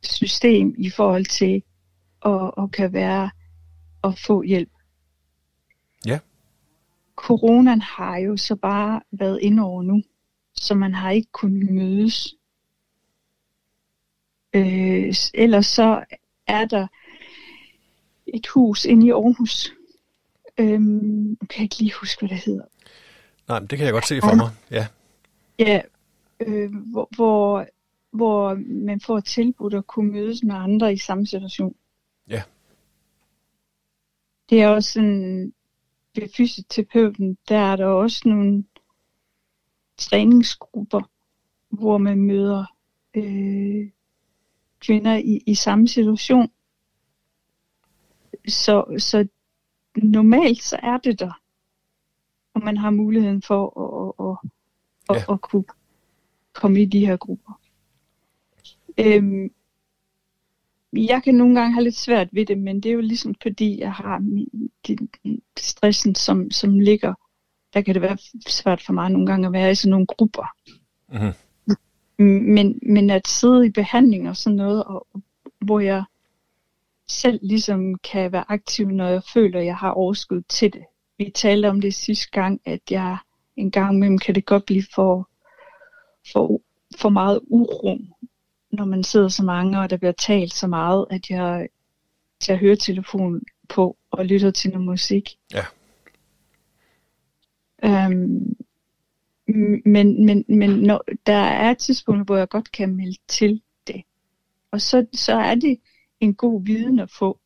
[0.04, 1.64] system i forhold til
[2.26, 3.32] at, at kan være
[4.04, 4.72] at få hjælp.
[6.06, 6.20] Ja.
[7.16, 10.02] Coronaen har jo så bare været ind over nu,
[10.54, 12.36] så man har ikke kunnet mødes.
[14.54, 16.04] Øh, ellers så
[16.48, 16.88] er der
[18.28, 19.74] et hus inde i Aarhus.
[20.58, 22.66] Øhm, jeg kan ikke lige huske, hvad det hedder.
[23.48, 24.88] Nej, men det kan jeg godt se for mig, ja.
[25.60, 25.82] Ja,
[26.40, 27.68] øh, hvor, hvor,
[28.12, 31.76] hvor man får tilbudt at kunne mødes med andre i samme situation.
[32.28, 32.44] Ja.
[34.50, 35.54] Det er også sådan,
[36.16, 38.64] ved fysioterapeuten, der er der også nogle
[39.98, 41.10] træningsgrupper,
[41.70, 42.66] hvor man møder
[43.14, 43.90] øh,
[44.86, 46.52] kvinder i, i samme situation.
[48.48, 49.28] Så, så
[49.96, 51.42] normalt så er det der,
[52.54, 54.38] og man har muligheden for at, at,
[55.10, 55.22] at, ja.
[55.22, 55.66] at, at kunne
[56.54, 57.60] komme i de her grupper.
[58.98, 59.54] Øhm,
[60.94, 63.80] jeg kan nogle gange have lidt svært ved det, men det er jo ligesom fordi,
[63.80, 65.10] jeg har min, din,
[65.58, 67.14] stressen, som, som ligger.
[67.74, 68.18] Der kan det være
[68.48, 70.48] svært for mig nogle gange at være i sådan nogle grupper.
[71.12, 71.34] Mm-hmm.
[72.18, 75.08] Men, men at sidde i behandling og sådan noget, og,
[75.60, 76.04] hvor jeg
[77.08, 80.84] selv ligesom kan være aktiv, når jeg føler, at jeg har overskud til det.
[81.18, 83.18] Vi talte om det sidste gang, at jeg
[83.56, 85.30] en gang imellem kan det godt blive for,
[86.34, 86.62] for,
[86.98, 87.98] for meget uro,
[88.72, 91.68] når man sidder så mange, og der bliver talt så meget, at jeg
[92.40, 95.30] tager høretelefonen på og lytter til noget musik.
[95.54, 95.66] Ja.
[97.84, 98.56] Øhm,
[99.86, 104.04] men men, men når, der er et tidspunkt, hvor jeg godt kan melde til det.
[104.72, 105.80] Og så, så er det
[106.20, 107.40] en god viden at få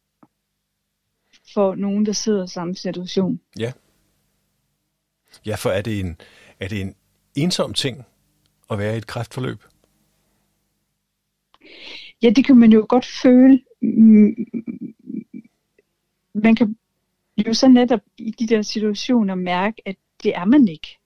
[1.53, 3.39] for nogen, der sidder i samme situation.
[3.59, 3.71] Ja.
[5.45, 6.21] Ja, for er det en,
[6.59, 6.95] er det en
[7.35, 8.05] ensom ting
[8.71, 9.63] at være i et kræftforløb?
[12.21, 13.63] Ja, det kan man jo godt føle.
[16.33, 16.77] Man kan
[17.37, 20.97] jo så netop i de der situationer mærke, at det er man ikke.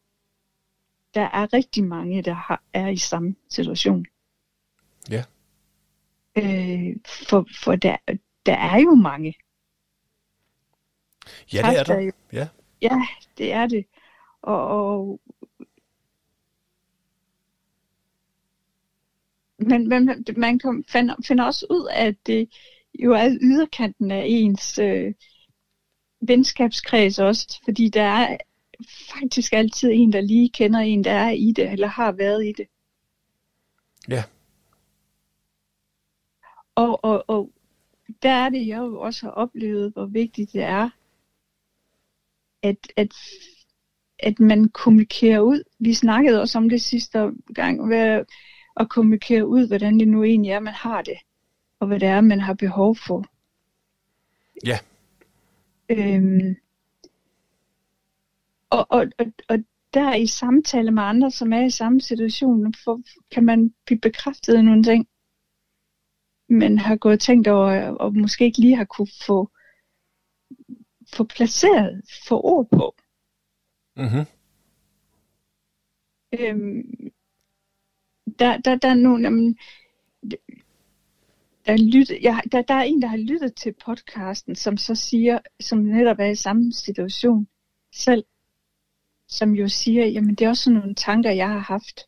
[1.13, 4.05] Der er rigtig mange, der har, er i samme situation.
[5.09, 5.23] Ja.
[6.37, 7.97] Øh, for for der,
[8.45, 9.35] der er jo mange.
[11.53, 11.99] Ja, det er der.
[11.99, 12.47] Jo, ja.
[12.81, 13.85] ja, det er det.
[14.41, 15.21] Og, og
[19.57, 22.49] men, men man finder, finder også ud af, at det
[23.03, 25.13] jo er yderkanten af ens øh,
[26.21, 28.37] venskabskreds også, fordi der er
[28.89, 32.51] faktisk altid en, der lige kender en, der er i det, eller har været i
[32.57, 32.67] det.
[34.09, 34.23] Ja.
[36.75, 37.51] Og, og, og
[38.23, 40.89] der er det, jeg jo også har oplevet, hvor vigtigt det er,
[42.63, 43.13] at, at,
[44.19, 45.63] at man kommunikerer ud.
[45.79, 48.23] Vi snakkede også om det sidste gang, hvad,
[48.79, 51.17] at kommunikere ud, hvordan det nu egentlig er, man har det,
[51.79, 53.25] og hvad det er, man har behov for.
[54.65, 54.79] Ja.
[55.89, 56.55] Øhm,
[58.71, 59.57] og, og, og, og
[59.93, 64.57] der i samtale med andre, som er i samme situation, for, kan man blive bekræftet
[64.57, 65.07] i nogle ting,
[66.49, 69.51] man har gået og tænkt over, og måske ikke lige har kunne få,
[71.13, 72.95] få placeret, få ord på.
[73.95, 74.25] Mm-hmm.
[76.39, 77.11] Øhm,
[78.39, 79.57] der, der, der er nogen, jamen,
[81.65, 85.39] der, lytter, jeg, der, der er en, der har lyttet til podcasten, som så siger,
[85.59, 87.47] som netop er i samme situation
[87.93, 88.25] selv,
[89.31, 92.05] som jo siger, jamen det er også sådan nogle tanker, jeg har haft.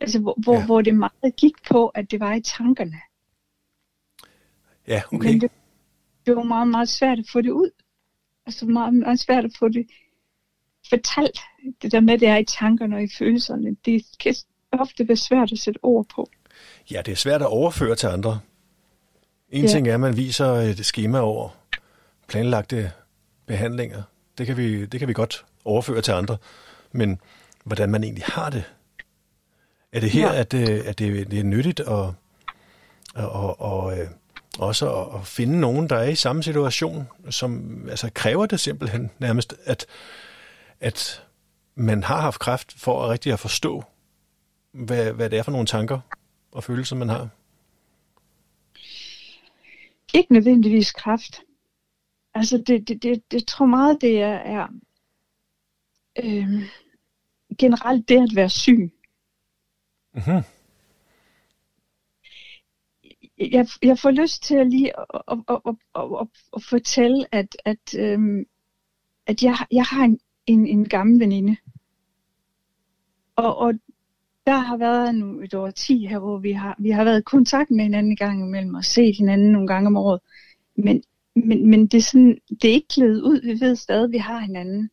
[0.00, 0.66] Altså, hvor, hvor, ja.
[0.66, 3.00] hvor det meget gik på, at det var i tankerne.
[4.86, 5.28] Ja, okay.
[5.28, 5.50] Men det,
[6.26, 7.70] det var meget, meget svært at få det ud.
[8.46, 9.86] Altså meget, meget svært at få det
[10.88, 11.38] fortalt.
[11.82, 13.76] Det der med, det er i tankerne og i følelserne.
[13.84, 14.34] Det kan
[14.72, 16.30] ofte være svært at sætte ord på.
[16.90, 18.40] Ja, det er svært at overføre til andre.
[19.50, 19.68] En ja.
[19.68, 21.48] ting er, at man viser et schema over
[22.28, 22.92] planlagte
[23.46, 24.02] behandlinger.
[24.38, 26.36] det kan vi, det kan vi godt overføre til andre.
[26.92, 27.20] Men
[27.64, 28.64] hvordan man egentlig har det.
[29.92, 30.40] Er det her, ja.
[30.40, 32.14] at, det, at det, det er nyttigt at, og,
[33.14, 34.08] og, og øh,
[34.58, 39.10] også at, at finde nogen, der er i samme situation, som altså kræver det simpelthen
[39.18, 39.86] nærmest, at,
[40.80, 41.22] at
[41.74, 43.84] man har haft kræft for at rigtig at forstå,
[44.72, 46.00] hvad, hvad det er for nogle tanker
[46.52, 47.28] og følelser, man har?
[50.14, 51.40] Ikke nødvendigvis kræft.
[52.34, 54.66] Altså, det, det, det, det tror meget, det er, er
[56.24, 56.62] øh,
[57.58, 58.92] generelt det at være syg.
[60.14, 60.42] Mm-hmm.
[63.38, 65.76] Jeg, jeg får lyst til at lige at, at, at, at,
[66.20, 68.44] at, at fortælle, at, at, øhm,
[69.26, 71.56] at jeg, jeg har en, en, en gammel veninde.
[73.36, 73.74] Og, og
[74.46, 77.22] der har været nu et år 10 her, hvor vi har, vi har været i
[77.22, 80.20] kontakt med hinanden en gang imellem og set hinanden nogle gange om året.
[80.76, 81.02] Men,
[81.34, 83.40] men, men det, er sådan, det er ikke klædet ud.
[83.42, 84.90] Vi ved stadig, at vi har hinanden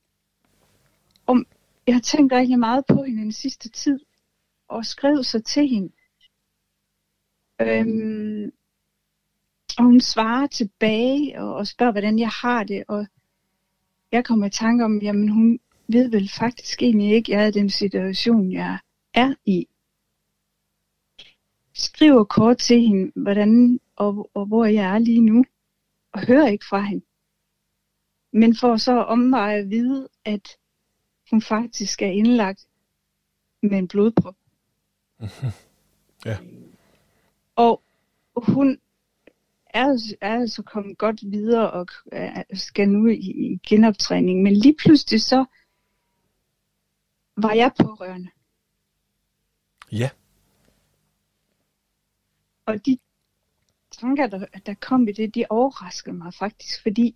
[1.28, 1.46] om,
[1.88, 4.00] jeg har tænkt rigtig meget på hende den sidste tid,
[4.68, 5.92] og skrev så til hende.
[7.62, 8.52] Øhm,
[9.78, 12.84] og hun svarer tilbage og, og spørger, hvordan jeg har det.
[12.88, 13.08] Og
[14.12, 17.52] jeg kommer i tanke om, jamen hun ved vel faktisk egentlig ikke, jeg er i
[17.52, 18.80] den situation, jeg
[19.14, 19.68] er i.
[21.74, 25.46] Skriver kort til hende, hvordan og, og hvor jeg er lige nu,
[26.12, 27.06] og hører ikke fra hende.
[28.32, 30.58] Men får så omveje at vide, at
[31.32, 32.68] hun faktisk er indlagt
[33.62, 34.36] med en blodprop.
[36.26, 36.38] ja.
[37.56, 37.84] Og
[38.36, 38.80] hun
[39.66, 41.88] er, er altså kommet godt videre og
[42.54, 44.44] skal nu i, i genoptræning.
[44.44, 45.46] Men lige pludselig så
[47.38, 48.30] var jeg pårørende.
[49.92, 50.10] Ja.
[52.66, 52.98] Og de
[53.92, 57.16] tanker, der, der kom i det, de overraskede mig faktisk, fordi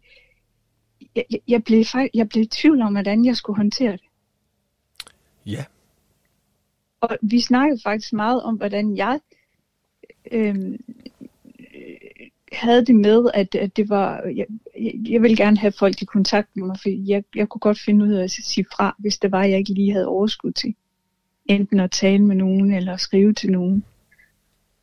[1.16, 4.02] jeg, jeg, blev, jeg blev i tvivl om, hvordan jeg skulle håndtere det.
[5.46, 5.66] Ja.
[7.02, 9.20] Og vi snakkede faktisk meget om, hvordan jeg
[10.32, 10.78] øhm,
[12.52, 14.46] havde det med, at, at det var, jeg,
[15.10, 18.06] jeg ville gerne have folk i kontakt med mig, for jeg, jeg kunne godt finde
[18.06, 20.76] ud af at sige fra, hvis det var, jeg ikke lige havde overskud til.
[21.46, 23.86] Enten at tale med nogen, eller at skrive til nogen.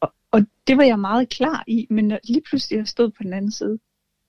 [0.01, 3.23] Og, og det var jeg meget klar i, men når lige pludselig jeg stod på
[3.23, 3.79] den anden side,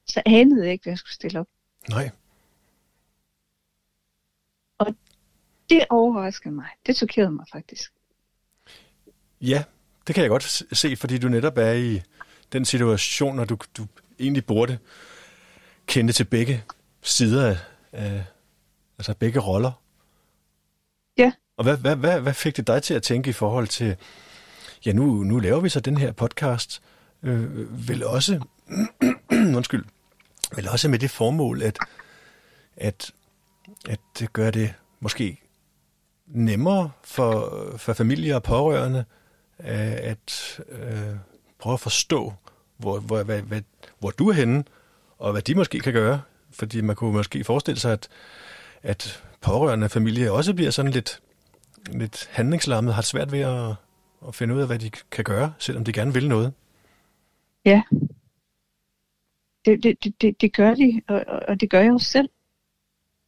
[0.06, 1.48] så anede jeg ikke, hvad jeg skulle stille op.
[1.90, 2.10] Nej.
[4.78, 4.96] Og
[5.70, 6.68] det overraskede mig.
[6.86, 7.94] Det chokerede mig faktisk.
[9.42, 9.64] Ja,
[10.08, 12.02] det kan jeg godt se, fordi du netop er i
[12.54, 13.88] den situation, når du, du
[14.20, 14.78] egentlig burde
[15.88, 16.64] kende til begge
[17.02, 17.58] sider af,
[17.92, 18.26] af
[18.98, 19.72] altså begge roller.
[21.18, 21.32] Ja.
[21.58, 23.96] Og hvad, hvad, hvad, hvad fik det dig til at tænke i forhold til,
[24.86, 26.82] ja, nu, nu laver vi så den her podcast,
[27.24, 28.42] øh, vel også,
[29.58, 29.86] undskyld,
[30.56, 31.80] vel også med det formål, at,
[32.78, 33.12] at,
[33.90, 35.42] at det gør det måske
[36.28, 39.06] nemmere for, for familier og pårørende
[39.60, 41.16] øh, at øh,
[41.60, 42.34] prøve at forstå,
[42.78, 43.62] hvor, hvor, hvad, hvad,
[44.00, 44.64] hvor du er henne,
[45.18, 46.22] og hvad de måske kan gøre.
[46.52, 48.08] Fordi man kunne måske forestille sig, at,
[48.84, 51.22] at pårørende familie også bliver sådan lidt,
[51.92, 53.76] lidt handlingslammet, har svært ved at,
[54.28, 56.54] at finde ud af, hvad de kan gøre, selvom de gerne vil noget.
[57.66, 57.82] Ja,
[59.68, 62.30] det, det, det, det gør de, og, og det gør jeg også selv.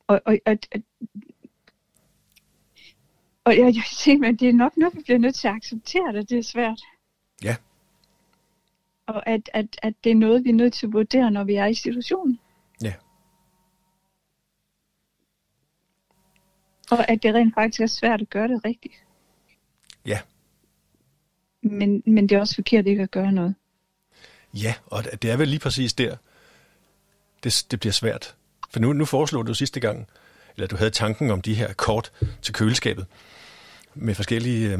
[0.07, 0.57] Og, og, og,
[3.43, 6.17] og jeg, jeg tænker, at det er nok noget, vi bliver nødt til at acceptere,
[6.17, 6.81] at det er svært.
[7.43, 7.55] Ja.
[9.07, 11.55] Og at, at, at det er noget, vi er nødt til at vurdere, når vi
[11.55, 12.39] er i situationen.
[12.81, 12.93] Ja.
[16.91, 18.95] Og at det rent faktisk er svært at gøre det rigtigt.
[20.05, 20.19] Ja.
[21.61, 23.55] Men, men det er også forkert ikke at gøre noget.
[24.53, 26.17] Ja, og det er vel lige præcis der,
[27.43, 28.35] det, det bliver svært.
[28.69, 30.07] For nu, nu foreslog du sidste gang,
[30.55, 33.05] eller du havde tanken om de her kort til køleskabet,
[33.95, 34.79] med forskellige øh,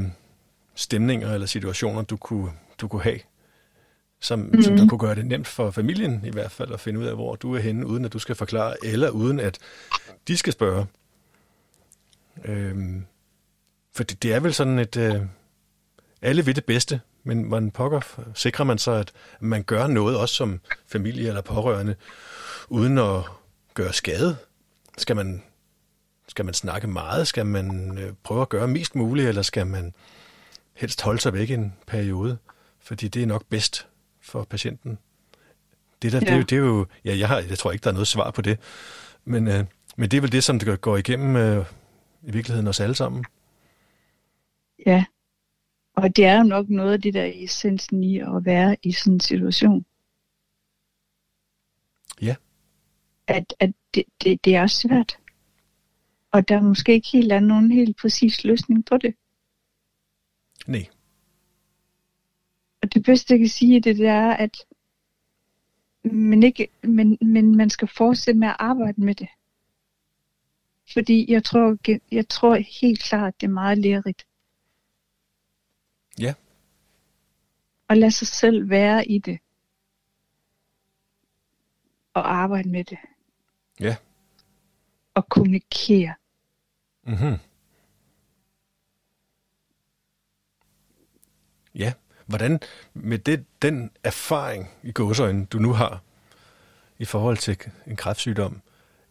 [0.75, 3.19] stemninger eller situationer, du kunne, du kunne have,
[4.21, 4.62] som, mm-hmm.
[4.62, 7.15] som der kunne gøre det nemt for familien i hvert fald at finde ud af,
[7.15, 9.58] hvor du er henne, uden at du skal forklare, eller uden at
[10.27, 10.86] de skal spørge.
[12.46, 13.06] Øhm,
[13.96, 14.98] for det, det er vel sådan et...
[14.98, 15.21] Øh,
[16.21, 20.36] alle ved det bedste, men man pokker, sikrer man sig, at man gør noget også
[20.36, 21.96] som familie eller pårørende,
[22.70, 23.24] uden at
[23.74, 24.38] gøre skade.
[24.98, 25.44] Skal man
[26.28, 27.28] skal man snakke meget?
[27.28, 29.94] Skal man øh, prøve at gøre mest muligt, eller skal man
[30.74, 32.38] helst holde sig væk en periode?
[32.80, 33.88] Fordi det er nok bedst
[34.22, 34.98] for patienten.
[36.02, 36.26] Det, der, ja.
[36.26, 36.86] det, er jo, det er jo...
[37.06, 38.60] Ja, jeg, har, jeg tror ikke, der er noget svar på det.
[39.26, 39.65] Men, øh,
[39.96, 41.65] men det er vel det, som det går igennem øh,
[42.24, 43.26] i virkeligheden os alle sammen.
[44.86, 45.06] Ja.
[45.96, 48.92] Og det er jo nok noget af det, der er essensen i at være i
[48.92, 49.86] sådan en situation.
[52.22, 52.36] Ja.
[53.30, 55.17] At, at det, det, det er svært.
[56.32, 59.15] Og der er måske ikke helt er nogen helt præcis løsning på det.
[60.67, 60.88] Nej.
[62.82, 64.58] Og det bedste, jeg kan sige, det, det er, at
[66.04, 69.27] men, ikke, men, men man skal fortsætte med at arbejde med det.
[70.94, 71.77] Fordi jeg tror,
[72.12, 74.27] jeg tror helt klart, at det er meget lærerigt.
[76.19, 76.34] Ja.
[77.88, 79.40] Og lade sig selv være i det.
[82.13, 82.98] Og arbejde med det.
[83.80, 83.96] Ja.
[85.13, 86.13] Og kommunikere.
[87.04, 87.38] Mhm.
[91.75, 91.94] Ja.
[92.25, 92.60] Hvordan
[92.94, 96.02] med det, den erfaring i gåsøjne, du nu har
[96.98, 97.58] i forhold til
[97.88, 98.62] en kræftsygdom,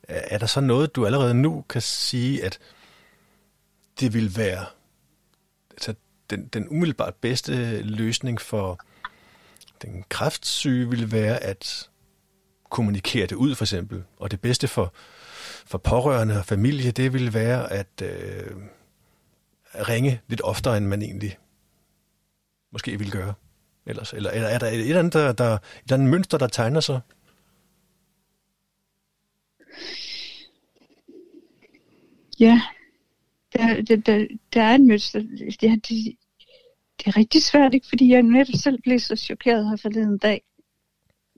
[0.02, 2.58] er der så noget, du allerede nu kan sige, at
[4.00, 4.66] det vil være
[5.70, 5.94] altså
[6.30, 8.80] den, den umiddelbart bedste løsning for
[9.82, 11.90] den kræftsyge vil være at
[12.70, 14.04] kommunikere det ud, for eksempel.
[14.16, 14.94] Og det bedste for,
[15.66, 18.56] for pårørende og familie, det ville være at øh,
[19.74, 21.38] ringe lidt oftere, end man egentlig
[22.72, 23.34] måske ville gøre
[23.86, 24.12] ellers?
[24.12, 26.80] Eller, eller er der et eller andet, der, der, et eller andet mønster, der tegner
[26.80, 27.00] sig?
[32.40, 32.62] Ja,
[33.52, 35.20] der, der, der, der er et mønster.
[35.20, 35.88] Det, det,
[36.98, 37.86] det er rigtig svært, ikke?
[37.88, 40.42] fordi jeg netop selv blev så chokeret her forleden dag,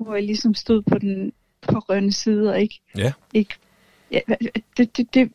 [0.00, 2.80] hvor jeg ligesom stod på den pårørende side og ikke...
[2.96, 3.12] Ja.
[3.34, 3.54] ikke
[4.10, 5.32] ja, det, det, det, det,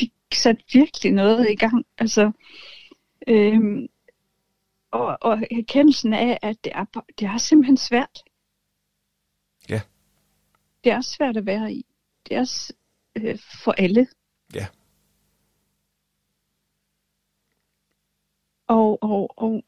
[0.00, 1.86] det satte virkelig noget i gang.
[1.98, 2.32] Altså,
[3.28, 3.88] øhm,
[4.90, 6.84] og, og erkendelsen af, at det er,
[7.18, 8.22] det er simpelthen svært.
[9.68, 9.80] Ja.
[10.84, 11.86] Det er svært at være i.
[12.28, 12.72] Det er
[13.16, 14.06] øh, for alle.
[14.54, 14.66] Ja.
[18.66, 19.64] Og, og, og,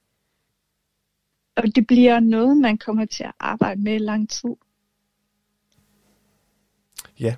[1.59, 4.55] og det bliver noget, man kommer til at arbejde med i lang tid.
[7.21, 7.37] Ja.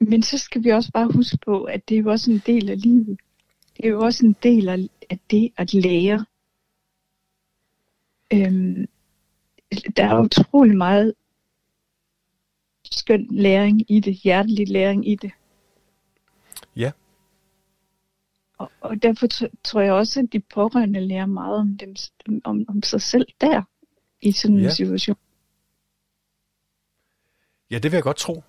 [0.00, 2.70] Men så skal vi også bare huske på, at det er jo også en del
[2.70, 3.20] af livet.
[3.76, 4.68] Det er jo også en del
[5.10, 6.26] af det at lære.
[8.32, 8.86] Øhm,
[9.96, 11.14] der er utrolig meget
[12.84, 15.30] skøn læring i det, hjertelig læring i det.
[16.76, 16.90] Ja.
[18.60, 19.26] Og, og derfor
[19.64, 21.96] tror jeg også, at de pårørende lærer meget om, dem,
[22.44, 23.62] om, om sig selv der,
[24.22, 24.70] i sådan en ja.
[24.70, 25.16] situation.
[27.70, 28.42] Ja, det vil jeg godt tro.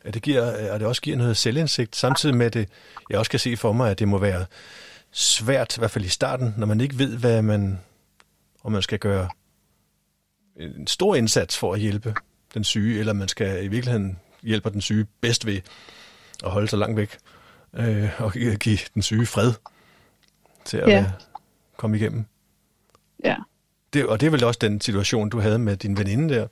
[0.00, 2.68] At det, giver, at det også giver noget selvindsigt, samtidig med, at det,
[3.10, 4.46] jeg også kan se for mig, at det må være
[5.10, 7.80] svært, i hvert fald i starten, når man ikke ved, hvad man,
[8.62, 9.28] om man skal gøre
[10.56, 12.14] en stor indsats for at hjælpe
[12.54, 15.60] den syge, eller man skal i virkeligheden hjælpe den syge bedst ved
[16.44, 17.18] at holde sig langt væk
[17.74, 19.52] øh, og give den syge fred
[20.64, 21.06] til at ja.
[21.76, 22.24] komme igennem.
[23.24, 23.36] Ja.
[23.92, 26.46] Det, og det er vel også den situation, du havde med din veninde der,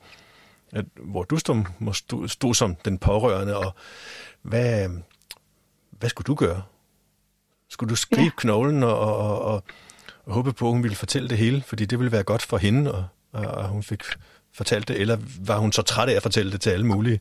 [0.72, 3.74] at, hvor du stod, stod, stod som den pårørende, og
[4.42, 4.88] hvad,
[5.90, 6.62] hvad skulle du gøre?
[7.68, 8.30] Skulle du skrive ja.
[8.36, 9.64] knoglen og, og, og,
[10.24, 12.56] og håbe på, at hun ville fortælle det hele, fordi det ville være godt for
[12.56, 14.02] hende, og, og, og hun fik
[14.52, 17.20] fortalt det, eller var hun så træt af at fortælle det til alle mulige?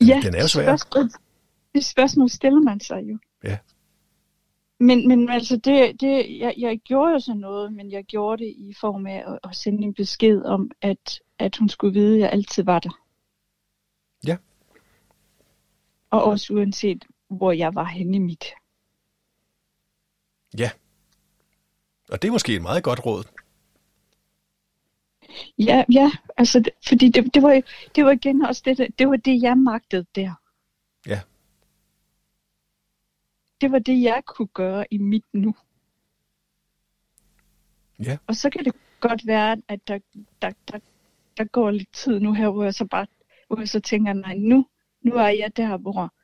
[0.00, 0.76] Ja, den er jo svær.
[0.76, 1.10] Spørgsmål,
[1.74, 3.18] det spørgsmål stiller man sig jo.
[3.44, 3.58] Ja.
[4.78, 8.54] Men, men altså, det, det, jeg, jeg gjorde jo sådan noget, men jeg gjorde det
[8.56, 12.20] i form af at, at sende en besked om, at, at hun skulle vide, at
[12.20, 13.00] jeg altid var der.
[14.26, 14.36] Ja.
[16.10, 18.44] Og også uanset, hvor jeg var henne i mit.
[20.58, 20.70] Ja.
[22.08, 23.24] Og det er måske et meget godt råd.
[25.58, 27.62] Ja, ja, altså, fordi det, det, var,
[27.94, 30.34] det var igen også det, det var det, jeg magtede der.
[31.06, 31.20] Ja.
[33.60, 35.54] Det var det, jeg kunne gøre i mit nu.
[38.04, 38.16] Ja.
[38.26, 39.98] Og så kan det godt være, at der,
[40.42, 40.78] der, der,
[41.36, 43.06] der går lidt tid nu her, hvor jeg så bare
[43.46, 44.66] hvor jeg så tænker, nej, nu,
[45.00, 46.14] nu er jeg der, hvor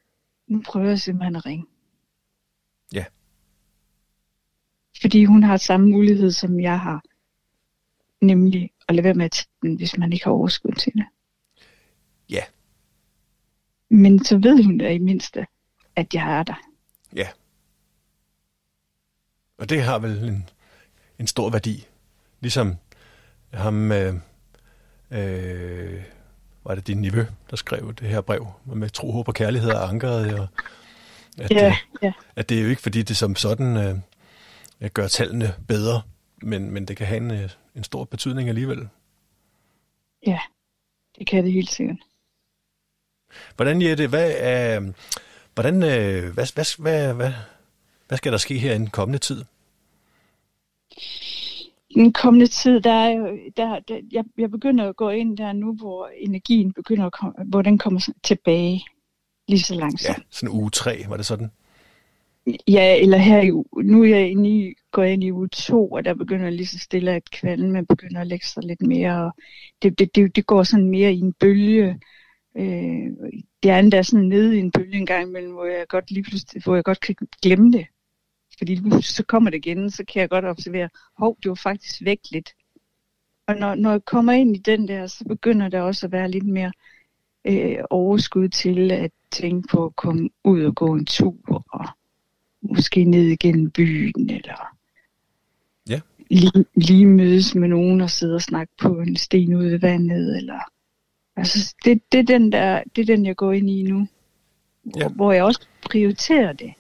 [0.46, 1.66] nu prøver jeg simpelthen at ringe.
[2.94, 3.04] Ja.
[5.00, 7.02] Fordi hun har samme mulighed, som jeg har.
[8.20, 11.04] Nemlig at lade være med at tage den, hvis man ikke har overskud til det.
[12.30, 12.42] Ja.
[13.88, 15.46] Men så ved hun da i mindste,
[15.96, 16.60] at jeg er der.
[17.16, 17.28] Ja.
[19.58, 20.48] Og det har vel en,
[21.18, 21.86] en stor værdi.
[22.40, 22.76] Ligesom
[23.52, 24.14] ham, øh,
[25.10, 26.02] øh,
[26.64, 29.88] var det din niveau, der skrev det her brev med tro, håb og kærlighed og
[29.88, 30.40] ankeret.
[30.40, 30.48] Og
[31.38, 32.12] at, ja, øh, ja.
[32.36, 33.76] at det er jo ikke, fordi det som sådan
[34.80, 36.02] øh, gør tallene bedre,
[36.42, 38.88] men, men det kan have en, øh, en stor betydning alligevel.
[40.26, 40.38] Ja,
[41.18, 41.98] det kan det helt sikkert.
[43.56, 44.94] Hvordan, Jette, hvad, øh,
[45.54, 47.32] hvordan, øh, hvad, hvad, hvad, hvad,
[48.08, 49.44] hvad skal der ske her i den kommende tid?
[51.94, 55.52] den kommende tid, der er jo, der, der, jeg, jeg begynder at gå ind der
[55.52, 58.84] nu, hvor energien begynder at komme, hvor den kommer tilbage
[59.48, 60.18] lige så langsomt.
[60.18, 61.50] Ja, sådan uge 3, var det sådan?
[62.68, 63.50] Ja, eller her i,
[63.84, 66.66] nu er jeg inde i, går jeg ind i uge 2, og der begynder lige
[66.66, 69.32] så stille at kvalme, man begynder at lægge sig lidt mere, og
[69.82, 72.00] det, det, det, det går sådan mere i en bølge.
[72.56, 73.10] Øh,
[73.62, 76.22] det er endda sådan nede i en bølge en gang imellem, hvor jeg godt lige
[76.22, 77.86] pludselig, hvor jeg godt kan glemme det.
[78.58, 80.88] Fordi så kommer det igen, så kan jeg godt observere,
[81.18, 82.54] hov, det var faktisk væk lidt.
[83.46, 86.30] Og når, når jeg kommer ind i den der, så begynder der også at være
[86.30, 86.72] lidt mere
[87.44, 91.86] øh, overskud til at tænke på at komme ud og gå en tur, og
[92.62, 94.76] måske ned igennem byen, eller
[95.88, 96.00] ja.
[96.30, 100.36] lige, lige mødes med nogen og sidde og snakke på en sten ude ved vandet,
[100.36, 100.60] eller
[101.36, 104.08] altså det, det, er den der, det er den, jeg går ind i nu,
[104.96, 105.00] ja.
[105.00, 106.74] hvor, hvor jeg også prioriterer det,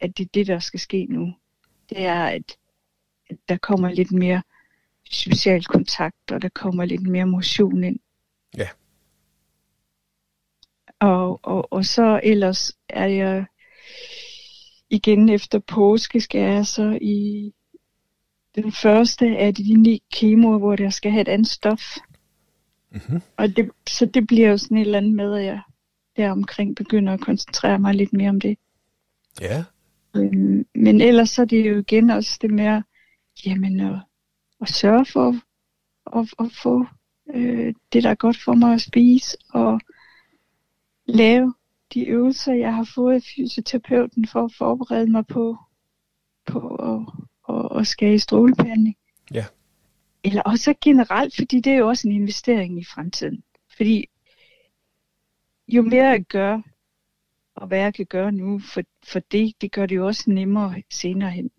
[0.00, 1.34] at det er det, der skal ske nu.
[1.90, 2.56] Det er, at,
[3.30, 4.42] at der kommer lidt mere
[5.10, 7.98] social kontakt, og der kommer lidt mere motion ind.
[8.56, 8.68] Ja.
[11.00, 13.46] Og, og, og så ellers er jeg
[14.90, 17.52] igen efter påske skal jeg så i
[18.54, 21.96] den første af de ni kemoer, hvor jeg skal have et andet stof.
[22.90, 23.20] Mm-hmm.
[23.36, 25.60] Og det, så det bliver jo sådan et eller andet med, at jeg
[26.16, 28.58] deromkring begynder at koncentrere mig lidt mere om det.
[29.40, 29.64] Ja.
[30.16, 32.82] Øhm, men ellers så er det jo igen også det med,
[33.46, 33.98] jamen at,
[34.60, 35.36] at sørge for at,
[36.20, 36.86] at, at få
[37.34, 39.80] øh, det, der er godt for mig at spise, og
[41.06, 41.54] lave
[41.94, 45.56] de øvelser, jeg har fået af fysioterapeuten for at forberede mig på,
[46.46, 47.00] på at,
[47.48, 48.96] at, at skære i strålebehandling.
[49.32, 49.44] Ja.
[50.24, 53.42] Eller også generelt, fordi det er jo også en investering i fremtiden.
[53.76, 54.08] Fordi
[55.68, 56.60] jo mere jeg gør,
[57.54, 60.82] og hvad jeg kan gøre nu, for, for det, det gør det jo også nemmere
[60.90, 61.50] senere hen.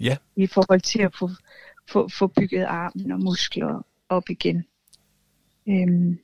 [0.00, 0.16] Ja.
[0.36, 1.30] I forhold til at få,
[1.88, 4.64] få, få bygget armen og muskler op igen.
[5.68, 6.18] Øhm,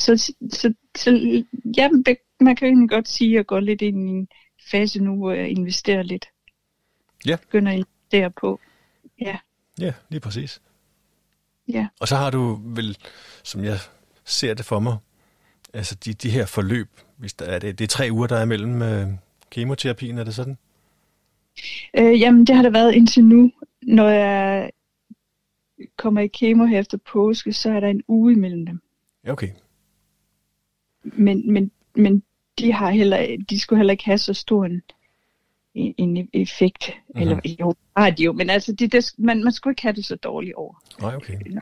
[0.00, 1.10] så, så, så
[1.76, 1.88] ja,
[2.40, 4.28] man kan egentlig godt sige, at jeg går lidt ind i en
[4.70, 6.26] fase nu, hvor jeg investerer lidt.
[7.26, 7.36] Ja.
[7.36, 8.60] Begynder at investere på.
[9.20, 9.38] Ja.
[9.80, 10.60] Ja, lige præcis.
[11.68, 11.86] Ja.
[12.00, 12.96] Og så har du vel,
[13.42, 13.78] som jeg
[14.24, 14.96] ser det for mig,
[15.74, 18.44] altså de, de her forløb, hvis der er det, det er tre uger, der er
[18.44, 19.06] mellem øh,
[19.50, 20.58] kemoterapien, er det sådan?
[21.98, 23.52] Øh, jamen, det har der været indtil nu.
[23.82, 24.70] Når jeg
[25.96, 28.80] kommer i kemo her efter påske, så er der en uge imellem dem.
[29.24, 29.48] Ja, okay.
[31.12, 32.22] Men, men, men
[32.58, 34.82] de har heller, de skulle heller ikke have så stor en,
[35.74, 36.88] en effekt.
[36.88, 37.20] Mm-hmm.
[37.20, 40.04] Eller jo, har de jo, men altså, det, det, man, man skulle ikke have det
[40.04, 40.82] så dårligt over.
[41.00, 41.34] Nej, okay.
[41.50, 41.60] Ja.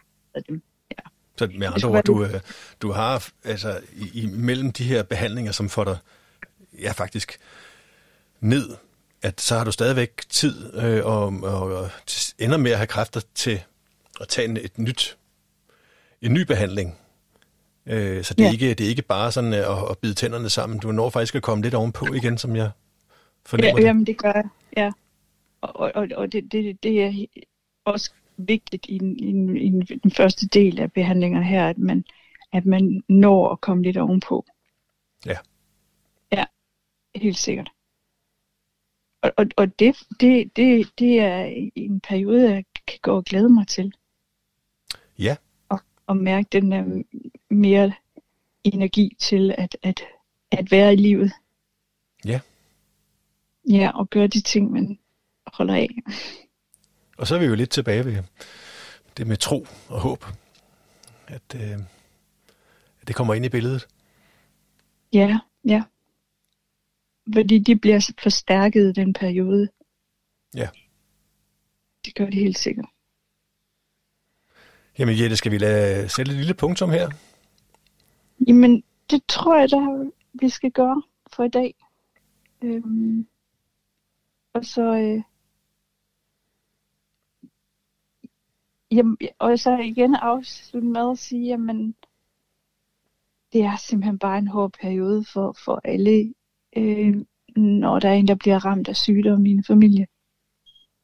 [1.39, 2.41] Så med andre ord, du, øh,
[2.83, 3.81] du har altså
[4.15, 5.99] imellem de her behandlinger, som får dig
[6.81, 7.39] ja, faktisk
[8.41, 8.77] ned,
[9.23, 11.91] at så har du stadigvæk tid øh, og, og, og
[12.39, 13.63] ender med at have kræfter til
[14.21, 15.17] at tage en, et nyt,
[16.23, 16.99] en ny behandling.
[17.87, 18.53] Øh, så det er, ja.
[18.53, 20.79] ikke, det er ikke bare sådan øh, at, at bide tænderne sammen.
[20.79, 22.71] Du når faktisk at komme lidt ovenpå igen, som jeg
[23.47, 23.89] fornemmer ja, det.
[23.89, 24.93] Jamen, det gør jeg, ja.
[25.61, 27.27] Og, og, og det, det, det er
[27.85, 29.71] også vigtigt i, i, i
[30.03, 32.05] den første del af behandlingerne her, at man,
[32.53, 34.47] at man når at komme lidt ovenpå.
[35.27, 35.37] Ja.
[36.33, 36.45] Ja,
[37.15, 37.71] helt sikkert.
[39.23, 43.49] Og, og, og det, det, det, det er en periode, jeg kan gå og glæde
[43.49, 43.93] mig til.
[45.19, 45.37] Ja.
[45.69, 47.03] Og, og mærke den der
[47.51, 47.93] mere
[48.65, 50.01] energi til at, at,
[50.51, 51.33] at være i livet.
[52.25, 52.41] Ja.
[53.71, 54.99] Ja, og gøre de ting, man
[55.47, 55.89] holder af.
[57.19, 58.23] Og så er vi jo lidt tilbage ved
[59.17, 60.25] det med tro og håb.
[61.27, 61.79] At, øh,
[63.01, 63.89] at det kommer ind i billedet.
[65.13, 65.83] Ja, ja.
[67.35, 69.69] Fordi de bliver forstærket i den periode.
[70.55, 70.69] Ja.
[72.05, 72.87] Det gør de helt sikkert.
[74.99, 77.11] Jamen Jette, skal vi lade sætte et lille punktum her?
[78.41, 81.75] Jamen, det tror jeg, der vi skal gøre for i dag.
[82.63, 83.29] Øhm,
[84.53, 84.83] og så...
[84.83, 85.23] Øh,
[88.91, 91.97] jamen, og så igen afslutte med at sige, jamen,
[93.53, 96.35] det er simpelthen bare en hård periode for, for alle,
[96.77, 97.25] øh,
[97.57, 100.07] når der er en, der bliver ramt af sygdom i en familie.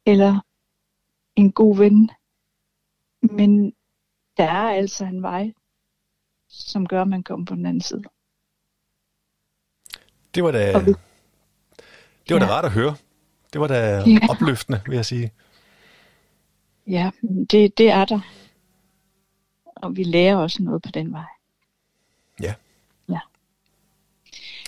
[0.07, 0.41] Eller
[1.37, 2.11] en god ven.
[3.23, 3.75] Men
[4.37, 5.53] der er altså en vej
[6.53, 8.03] som gør, at man kommer på den anden side.
[10.35, 12.39] Det var da, det var ja.
[12.39, 12.97] da rart at høre.
[13.53, 14.19] Det var da ja.
[14.31, 15.33] opløftende, vil jeg sige.
[16.87, 17.11] Ja,
[17.51, 18.21] det, det er der.
[19.77, 21.25] Og vi lærer også noget på den vej.
[22.43, 22.55] Ja.
[23.09, 23.19] Ja.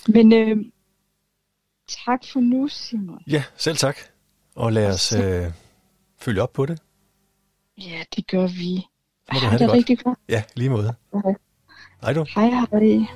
[0.09, 0.65] Men øh,
[1.89, 3.23] tak for nu, Simon.
[3.27, 3.97] Ja, selv tak.
[4.55, 5.53] Og lad os øh,
[6.19, 6.81] følge op på det.
[7.79, 8.87] Ja, det gør vi.
[9.33, 9.77] Må du Ha' have det det godt.
[9.77, 10.19] rigtig godt.
[10.29, 10.95] Ja, lige måde.
[11.13, 11.35] Okay.
[12.05, 12.25] Hej du.
[12.37, 13.09] Hej, hej.